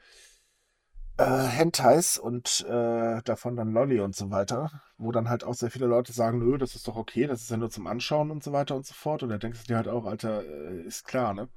[1.18, 5.72] äh, Hentais und äh, davon dann Lolly und so weiter, wo dann halt auch sehr
[5.72, 8.44] viele Leute sagen, nö, das ist doch okay, das ist ja nur zum Anschauen und
[8.44, 9.24] so weiter und so fort.
[9.24, 11.50] Und da denkst du dir halt auch, Alter, äh, ist klar, ne?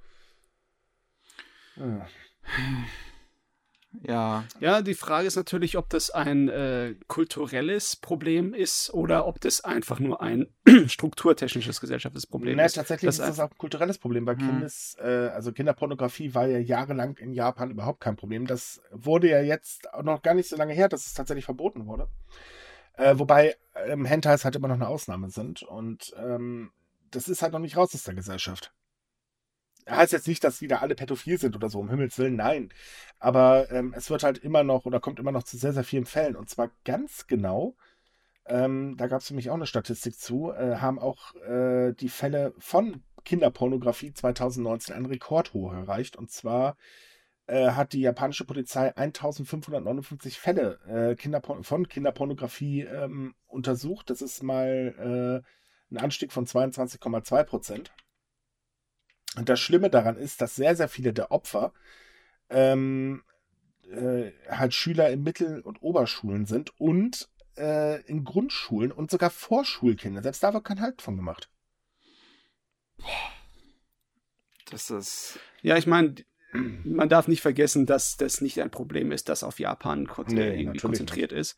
[1.77, 2.07] Ja.
[4.03, 4.45] Ja.
[4.61, 9.63] Ja, die Frage ist natürlich, ob das ein äh, kulturelles Problem ist oder ob das
[9.63, 10.49] einfach nur ein
[10.87, 12.75] strukturtechnisches gesellschaftliches Problem nee, ist.
[12.75, 14.47] Tatsächlich das ist das auch ein kulturelles Problem, weil hm.
[14.47, 18.47] Kindes, äh, also Kinderpornografie war ja jahrelang in Japan überhaupt kein Problem.
[18.47, 21.87] Das wurde ja jetzt auch noch gar nicht so lange her, dass es tatsächlich verboten
[21.87, 22.09] wurde.
[22.97, 26.71] Äh, wobei ähm, Hentais halt immer noch eine Ausnahme sind und ähm,
[27.11, 28.73] das ist halt noch nicht raus aus der Gesellschaft
[29.89, 32.71] heißt jetzt nicht, dass wieder alle pädophil sind oder so, um Himmels Willen, nein.
[33.19, 36.07] Aber ähm, es wird halt immer noch oder kommt immer noch zu sehr, sehr vielen
[36.07, 36.37] Fällen.
[36.37, 37.77] Und zwar ganz genau,
[38.47, 42.55] ähm, da gab es mich auch eine Statistik zu, äh, haben auch äh, die Fälle
[42.59, 46.17] von Kinderpornografie 2019 einen Rekordhoch erreicht.
[46.17, 46.77] Und zwar
[47.47, 54.11] äh, hat die japanische Polizei 1559 Fälle äh, Kinderpor von Kinderpornografie ähm, untersucht.
[54.11, 57.93] Das ist mal äh, ein Anstieg von 22,2 Prozent.
[59.37, 61.73] Und das Schlimme daran ist, dass sehr, sehr viele der Opfer
[62.51, 63.23] ähm,
[63.91, 70.23] äh, halt Schüler in Mittel- und Oberschulen sind und äh, in Grundschulen und sogar Vorschulkinder.
[70.23, 71.51] Selbst da wird kein Halt von gemacht.
[74.71, 75.39] Das ist.
[75.63, 76.15] Ja, ich meine,
[76.85, 80.61] man darf nicht vergessen, dass das nicht ein Problem ist, das auf Japan kon nee,
[80.61, 81.41] irgendwie konzentriert nicht.
[81.41, 81.57] ist.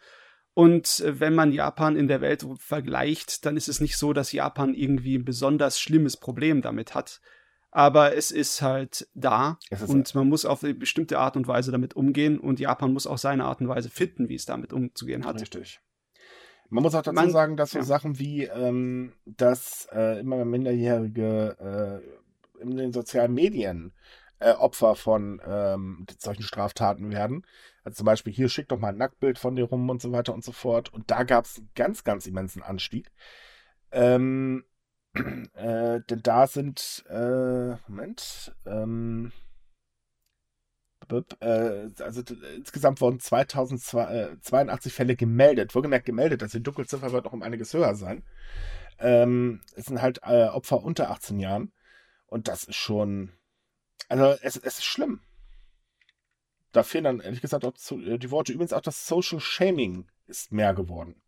[0.54, 4.32] Und äh, wenn man Japan in der Welt vergleicht, dann ist es nicht so, dass
[4.32, 7.20] Japan irgendwie ein besonders schlimmes Problem damit hat
[7.76, 11.72] aber es ist halt da ist und man muss auf eine bestimmte Art und Weise
[11.72, 15.26] damit umgehen und Japan muss auch seine Art und Weise finden, wie es damit umzugehen
[15.26, 15.38] hat.
[15.42, 15.78] Richtig.
[16.70, 17.84] Man muss auch dazu man, sagen, dass so ja.
[17.84, 22.02] Sachen wie, ähm, dass äh, immer mehr Minderjährige
[22.56, 23.92] äh, in den sozialen Medien
[24.38, 27.44] äh, Opfer von ähm, solchen Straftaten werden.
[27.84, 30.32] Also zum Beispiel hier schickt doch mal ein Nacktbild von dir rum und so weiter
[30.32, 30.94] und so fort.
[30.94, 33.10] Und da gab es einen ganz, ganz immensen Anstieg.
[33.92, 34.64] Ähm,
[35.54, 39.32] äh, denn da sind, äh, Moment, ähm,
[41.10, 42.22] äh, also
[42.56, 45.74] insgesamt wurden 2082 Fälle gemeldet.
[45.74, 48.24] Wohlgemerkt gemeldet, also die Dunkelziffer wird noch um einiges höher sein.
[48.98, 51.72] Ähm, es sind halt äh, Opfer unter 18 Jahren.
[52.26, 53.32] Und das ist schon,
[54.08, 55.20] also es, es ist schlimm.
[56.72, 58.52] Da fehlen dann ehrlich gesagt auch äh, die Worte.
[58.52, 61.22] Übrigens auch das Social Shaming ist mehr geworden.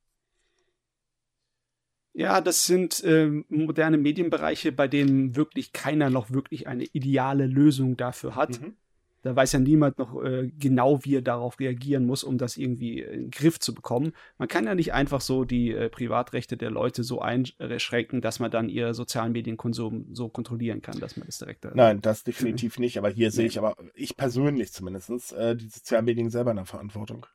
[2.15, 7.97] Ja, das sind äh, moderne Medienbereiche, bei denen wirklich keiner noch wirklich eine ideale Lösung
[7.97, 8.61] dafür hat.
[8.61, 8.77] Mhm.
[9.23, 13.01] Da weiß ja niemand noch äh, genau, wie er darauf reagieren muss, um das irgendwie
[13.01, 14.13] in den Griff zu bekommen.
[14.39, 18.51] Man kann ja nicht einfach so die äh, Privatrechte der Leute so einschränken, dass man
[18.51, 21.65] dann ihr sozialen Medienkonsum so kontrollieren kann, dass man das direkt.
[21.65, 22.97] Äh, Nein, das definitiv nicht.
[22.97, 26.67] Aber hier sehe ich aber, ich persönlich zumindest, äh, die sozialen Medien selber in der
[26.67, 27.27] Verantwortung.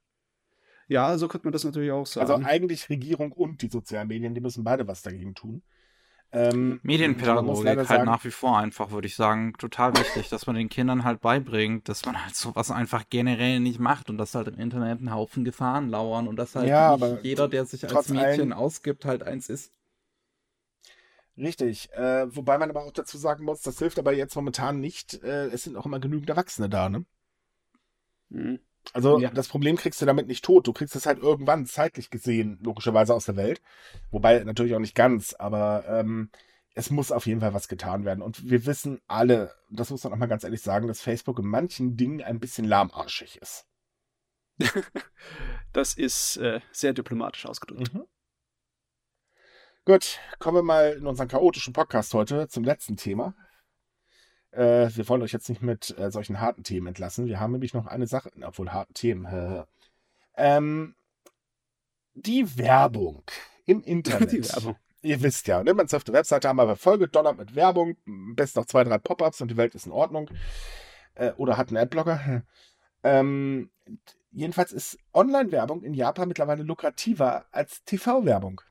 [0.94, 2.30] Ja, so könnte man das natürlich auch sagen.
[2.30, 5.64] Also eigentlich Regierung und die sozialen Medien, die müssen beide was dagegen tun.
[6.32, 10.56] Ähm, Medienpädagogik halt sagen, nach wie vor einfach, würde ich sagen, total wichtig, dass man
[10.56, 14.50] den Kindern halt beibringt, dass man halt sowas einfach generell nicht macht und dass halt
[14.50, 18.10] im Internet ein Haufen Gefahren lauern und dass halt ja, nicht jeder, der sich als
[18.10, 19.72] Mädchen ausgibt, halt eins ist.
[21.36, 21.91] Richtig.
[21.94, 25.24] Äh, wobei man aber auch dazu sagen muss, das hilft aber jetzt momentan nicht.
[25.24, 27.04] Äh, es sind auch immer genügend Erwachsene da, ne?
[28.30, 28.60] Mhm.
[28.92, 29.30] Also Ja.
[29.30, 30.68] das Problem kriegst du damit nicht tot.
[30.68, 33.62] Du kriegst es halt irgendwann zeitlich gesehen, logischerweise aus der Welt.
[34.12, 36.30] Wobei natürlich auch nicht ganz, aber ähm,
[36.76, 38.22] es muss auf jeden Fall was getan werden.
[38.22, 41.46] Und wir wissen alle, das muss man auch mal ganz ehrlich sagen, dass Facebook in
[41.46, 43.66] manchen Dingen ein bisschen lahmarschig ist.
[45.72, 47.92] Das ist äh, sehr diplomatisch ausgedrückt.
[47.94, 48.04] Mhm.
[49.86, 53.36] Gut, kommen wir mal in unseren chaotischen Podcast heute zum letzten Thema.
[54.54, 57.26] Äh, wir wollen euch jetzt nicht mit äh, solchen harten Themen entlassen.
[57.26, 59.26] Wir haben nämlich noch eine Sache, obwohl harten Themen.
[59.26, 59.64] Äh,
[60.38, 60.95] ähm,
[62.14, 63.24] die Werbung
[63.66, 64.32] im Internet.
[64.32, 64.76] Die Werbung.
[65.01, 65.74] Ihr wisst ja, ne?
[65.74, 68.97] man surft die Webseite, haben aber voll gedonnert mit Werbung, am besten noch zwei, drei
[68.97, 70.30] Pop-ups und die Welt ist in Ordnung.
[71.16, 72.43] Äh, oder hat einen Adblocker.
[73.04, 73.70] Ähm,
[74.32, 78.62] jedenfalls ist Online-Werbung in Japan mittlerweile lukrativer als TV-Werbung.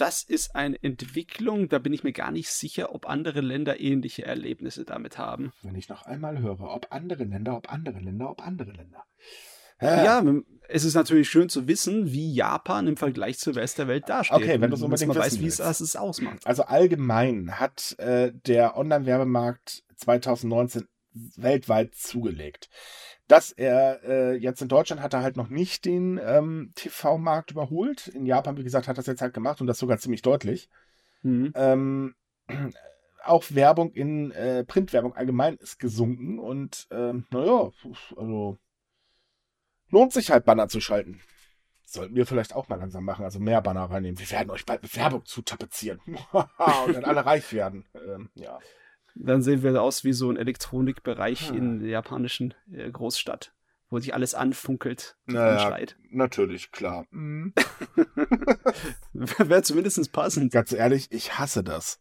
[0.00, 4.24] Das ist eine Entwicklung, da bin ich mir gar nicht sicher, ob andere Länder ähnliche
[4.24, 5.52] Erlebnisse damit haben.
[5.60, 9.04] Wenn ich noch einmal höre, ob andere Länder, ob andere Länder, ob andere Länder.
[9.78, 10.24] Äh, Ja,
[10.68, 14.38] es ist natürlich schön zu wissen, wie Japan im Vergleich zur Rest der Welt dasteht.
[14.38, 16.46] Okay, wenn du es unbedingt man weiß, wie es es ausmacht.
[16.46, 22.68] Also allgemein hat äh, der Online-Werbemarkt 2019 weltweit zugelegt.
[23.28, 28.08] Dass er äh, jetzt in Deutschland hat er halt noch nicht den ähm, TV-Markt überholt.
[28.08, 30.68] In Japan, wie gesagt, hat das jetzt halt gemacht und das sogar ziemlich deutlich.
[31.22, 31.52] Mhm.
[31.54, 32.14] Ähm,
[33.24, 37.70] auch Werbung in äh, Printwerbung allgemein ist gesunken und ähm, naja,
[38.16, 38.58] also
[39.90, 41.20] lohnt sich halt Banner zu schalten.
[41.84, 44.18] Sollten wir vielleicht auch mal langsam machen, also mehr Banner reinnehmen.
[44.18, 46.00] Wir werden euch bald mit Werbung zu tapezieren.
[46.32, 47.84] und dann alle reich werden.
[47.94, 48.60] Ähm, ja.
[49.22, 51.56] Dann sehen wir aus wie so ein Elektronikbereich Hm.
[51.56, 53.52] in der japanischen äh, Großstadt,
[53.90, 55.52] wo sich alles anfunkelt und Naja.
[55.66, 55.96] anschreit.
[56.10, 57.06] Natürlich, klar.
[57.10, 57.52] Mhm.
[59.12, 60.52] Wäre zumindest passend.
[60.52, 62.00] Ganz ehrlich, ich hasse das.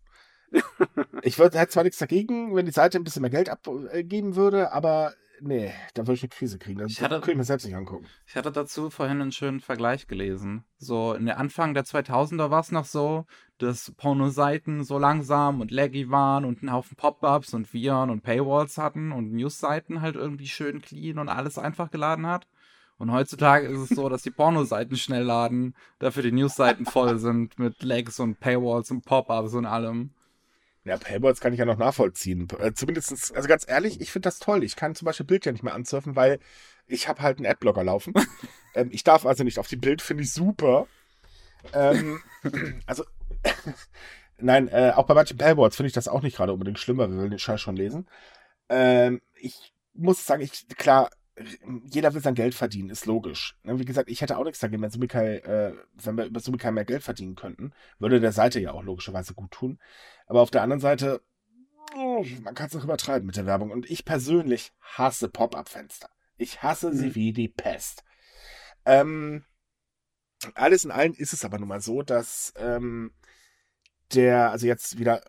[1.22, 4.72] Ich würde hätte zwar nichts dagegen, wenn die Seite ein bisschen mehr Geld abgeben würde,
[4.72, 6.80] aber nee, da würde ich eine Krise kriegen.
[6.80, 8.06] Das Ich hatte- könnte ich mir selbst nicht angucken.
[8.28, 10.64] Ich hatte dazu vorhin einen schönen Vergleich gelesen.
[10.78, 13.26] So in der Anfang der 2000er war es noch so,
[13.58, 18.78] dass Pornoseiten so langsam und laggy waren und einen Haufen Pop-ups und Viren und Paywalls
[18.78, 22.48] hatten und Newsseiten halt irgendwie schön clean und alles einfach geladen hat.
[22.98, 27.58] Und heutzutage ist es so, dass die Pornoseiten schnell laden, dafür die Newsseiten voll sind
[27.58, 30.12] mit Lags und Paywalls und Pop-ups und allem.
[30.86, 32.48] Ja, Paywalls kann ich ja noch nachvollziehen.
[32.60, 34.64] Äh, Zumindest, also ganz ehrlich, ich finde das toll.
[34.64, 36.40] Ich kann zum Beispiel Bild ja nicht mehr ansurfen, weil
[36.88, 38.14] ich habe halt einen Adblocker laufen.
[38.76, 40.88] ähm, ich darf also nicht auf die Bild, finde ich super.
[41.74, 42.22] Ähm,
[42.86, 43.04] also,
[44.38, 47.10] nein, äh, auch bei manchen Paywalls finde ich das auch nicht gerade unbedingt schlimm, weil
[47.10, 48.08] wir wollen den Scheiß schon lesen.
[48.70, 51.10] Ähm, ich muss sagen, ich, klar,
[51.86, 53.58] jeder will sein Geld verdienen, ist logisch.
[53.64, 56.72] Ne, Wie gesagt, ich hätte auch nichts dagegen, wenn, Sumikai, äh, wenn wir über Sumikai
[56.72, 57.72] mehr Geld verdienen könnten.
[57.98, 59.80] Würde der Seite ja auch logischerweise gut tun.
[60.28, 61.22] Aber auf der anderen Seite,
[61.96, 63.72] oh, man kann es auch übertreiben mit der Werbung.
[63.72, 66.10] Und ich persönlich hasse Pop-Up-Fenster.
[66.38, 67.16] Ich hasse sie Mhm.
[67.16, 68.04] wie die Pest.
[68.86, 69.44] Ähm,
[70.56, 73.12] alles in allem ist es aber nun mal so, dass ähm,
[74.14, 75.22] der, also jetzt wieder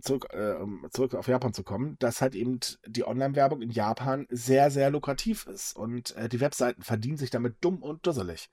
[0.00, 0.56] zurück, äh,
[0.90, 5.46] zurück auf Japan zu kommen, dass halt eben die Online-Werbung in Japan sehr, sehr lukrativ
[5.46, 5.76] ist.
[5.76, 8.50] Und äh, die Webseiten verdienen sich damit dumm und dusselig.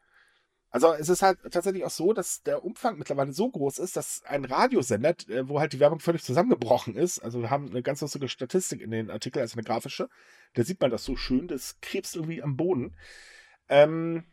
[0.75, 4.23] Also es ist halt tatsächlich auch so, dass der Umfang mittlerweile so groß ist, dass
[4.25, 8.01] ein Radiosender, äh, wo halt die Werbung völlig zusammengebrochen ist, also wir haben eine ganz
[8.01, 10.09] lustige Statistik in den Artikel, also eine grafische,
[10.53, 12.93] da sieht man das so schön, das krebst irgendwie am Boden.
[13.69, 14.25] Ähm,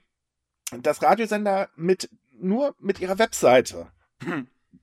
[0.80, 3.92] dass Radiosender mit nur mit ihrer Webseite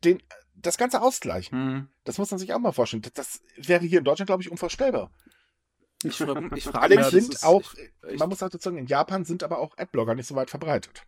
[0.06, 0.24] den,
[0.62, 1.58] das Ganze ausgleichen.
[1.58, 1.88] Hm.
[2.04, 3.02] Das muss man sich auch mal vorstellen.
[3.02, 5.12] Das, das wäre hier in Deutschland, glaube ich, unvorstellbar.
[6.04, 7.74] Ich frage ich frag Allerdings mich, sind ist auch,
[8.10, 11.04] ich- man muss dazu sagen, in Japan sind aber auch Adblogger nicht so weit verbreitet.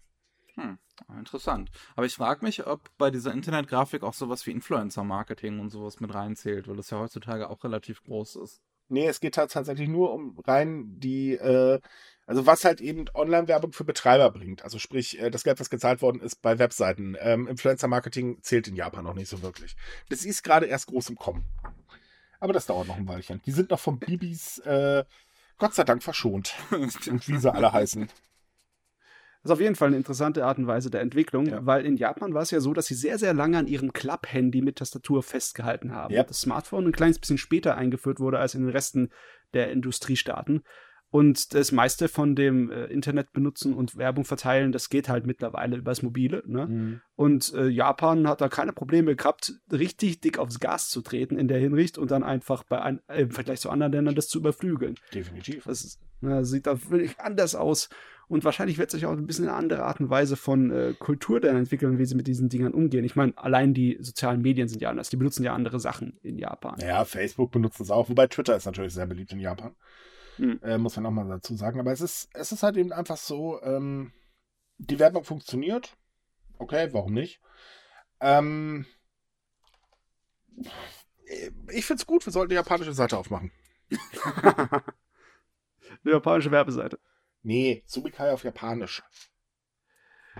[0.55, 0.77] Hm,
[1.17, 1.71] interessant.
[1.95, 6.13] Aber ich frage mich, ob bei dieser Internetgrafik auch sowas wie Influencer-Marketing und sowas mit
[6.13, 8.61] reinzählt, weil das ja heutzutage auch relativ groß ist.
[8.89, 11.79] Nee, es geht tatsächlich nur um rein die, äh,
[12.27, 14.63] also was halt eben Online-Werbung für Betreiber bringt.
[14.63, 17.15] Also sprich, äh, das Geld, was gezahlt worden ist bei Webseiten.
[17.19, 19.75] Ähm, Influencer-Marketing zählt in Japan noch nicht so wirklich.
[20.09, 21.43] Das ist gerade erst groß im Kommen.
[22.39, 23.41] Aber das dauert noch ein Weilchen.
[23.45, 25.03] Die sind noch vom Bibis, äh,
[25.57, 26.55] Gott sei Dank verschont.
[26.71, 26.93] Und
[27.27, 28.07] wie sie alle heißen.
[28.07, 31.65] Das ist auf jeden Fall eine interessante Art und Weise der Entwicklung, Ja.
[31.65, 34.61] weil in Japan war es ja so, dass sie sehr, sehr lange an ihrem Club-Handy
[34.61, 36.13] mit Tastatur festgehalten haben.
[36.13, 36.23] Ja.
[36.23, 39.09] Das Smartphone ein kleines bisschen später eingeführt wurde als in den Resten
[39.55, 40.63] der Industriestaaten.
[41.11, 45.75] Und das meiste von dem äh, Internet benutzen und Werbung verteilen, das geht halt mittlerweile
[45.75, 46.41] übers Mobile.
[46.47, 47.01] Ne?
[47.15, 51.49] Und äh, Japan hat da keine Probleme gehabt, richtig dick aufs Gas zu treten in
[51.49, 54.39] der Hinricht und dann einfach bei ein, äh, im Vergleich zu anderen Ländern das zu
[54.39, 54.95] überflügeln.
[55.13, 55.65] Definitiv.
[55.65, 57.89] Das ist, na, sieht da völlig anders aus.
[58.29, 61.41] Und wahrscheinlich wird sich auch ein bisschen eine andere Art und Weise von äh, Kultur
[61.41, 63.03] dann entwickeln, wie sie mit diesen Dingern umgehen.
[63.03, 65.09] Ich meine, allein die sozialen Medien sind ja anders.
[65.09, 66.79] Die benutzen ja andere Sachen in Japan.
[66.79, 69.75] Ja, Facebook benutzen es auch, wobei Twitter ist natürlich sehr beliebt in Japan.
[70.41, 70.59] Hm.
[70.63, 71.79] Äh, muss man auch mal dazu sagen.
[71.79, 74.11] Aber es ist, es ist halt eben einfach so, ähm,
[74.79, 75.95] die Werbung funktioniert.
[76.57, 77.39] Okay, warum nicht?
[78.19, 78.87] Ähm,
[81.69, 83.51] ich finde es gut, wir sollten eine japanische Seite aufmachen.
[84.33, 84.81] eine
[86.03, 86.99] japanische Werbeseite.
[87.43, 89.03] Nee, Subikai auf Japanisch.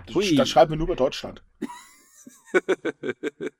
[0.06, 1.44] Das, das schreiben wir nur bei Deutschland.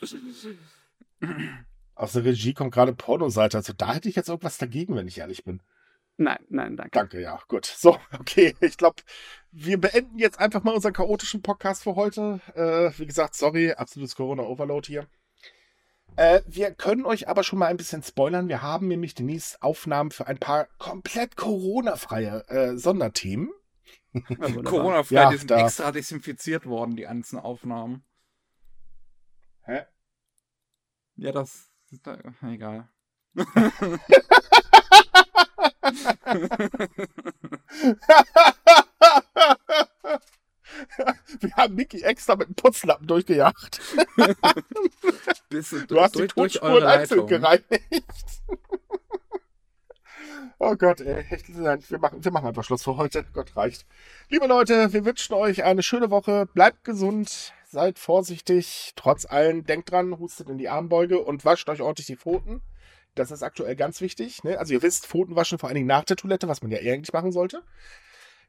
[2.00, 3.58] Aus der Regie kommt gerade Pornoseite.
[3.58, 5.60] Also da hätte ich jetzt irgendwas dagegen, wenn ich ehrlich bin.
[6.16, 6.90] Nein, nein, danke.
[6.92, 7.66] Danke, ja, gut.
[7.66, 8.56] So, okay.
[8.62, 9.02] Ich glaube,
[9.52, 12.40] wir beenden jetzt einfach mal unseren chaotischen Podcast für heute.
[12.54, 15.08] Äh, wie gesagt, sorry, absolutes Corona-Overload hier.
[16.16, 18.48] Äh, wir können euch aber schon mal ein bisschen spoilern.
[18.48, 23.50] Wir haben nämlich demnächst Aufnahmen für ein paar komplett Corona-freie äh, Sonderthemen.
[24.64, 25.66] Corona-frei, ja, die sind da.
[25.66, 28.04] extra desinfiziert worden, die ganzen Aufnahmen.
[29.64, 29.82] Hä?
[31.16, 31.69] Ja, das
[32.02, 32.88] da, egal.
[41.40, 43.80] Wir haben Mickey extra mit einem Putzlappen durchgejagt.
[45.88, 47.64] du hast die Tonspuren einzeln gereinigt.
[50.58, 51.24] oh Gott, ey.
[51.88, 53.24] Wir machen, wir machen einfach Schluss für heute.
[53.32, 53.86] Gott reicht.
[54.28, 56.46] Liebe Leute, wir wünschen euch eine schöne Woche.
[56.46, 57.52] Bleibt gesund.
[57.70, 58.94] Seid vorsichtig.
[58.96, 62.62] Trotz allem, denkt dran, hustet in die Armbeuge und wascht euch ordentlich die Pfoten.
[63.14, 64.42] Das ist aktuell ganz wichtig.
[64.42, 64.58] Ne?
[64.58, 67.12] Also ihr wisst, Pfoten waschen vor allen Dingen nach der Toilette, was man ja eigentlich
[67.12, 67.62] machen sollte.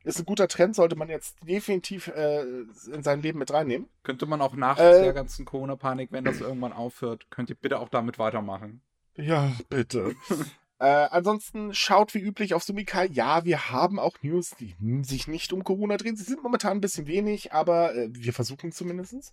[0.04, 3.88] Ist ein guter Trend, sollte man jetzt definitiv äh, in sein Leben mit reinnehmen.
[4.02, 7.78] Könnte man auch nach äh, der ganzen Corona-Panik, wenn das irgendwann aufhört, könnt ihr bitte
[7.78, 8.82] auch damit weitermachen.
[9.16, 10.16] Ja, bitte.
[10.82, 13.06] äh, ansonsten schaut wie üblich auf Sumikai.
[13.12, 16.16] Ja, wir haben auch News, die sich nicht um Corona drehen.
[16.16, 19.32] Sie sind momentan ein bisschen wenig, aber äh, wir versuchen zumindest.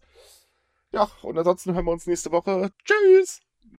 [0.92, 2.70] Ja, und ansonsten hören wir uns nächste Woche.
[2.84, 3.40] Tschüss!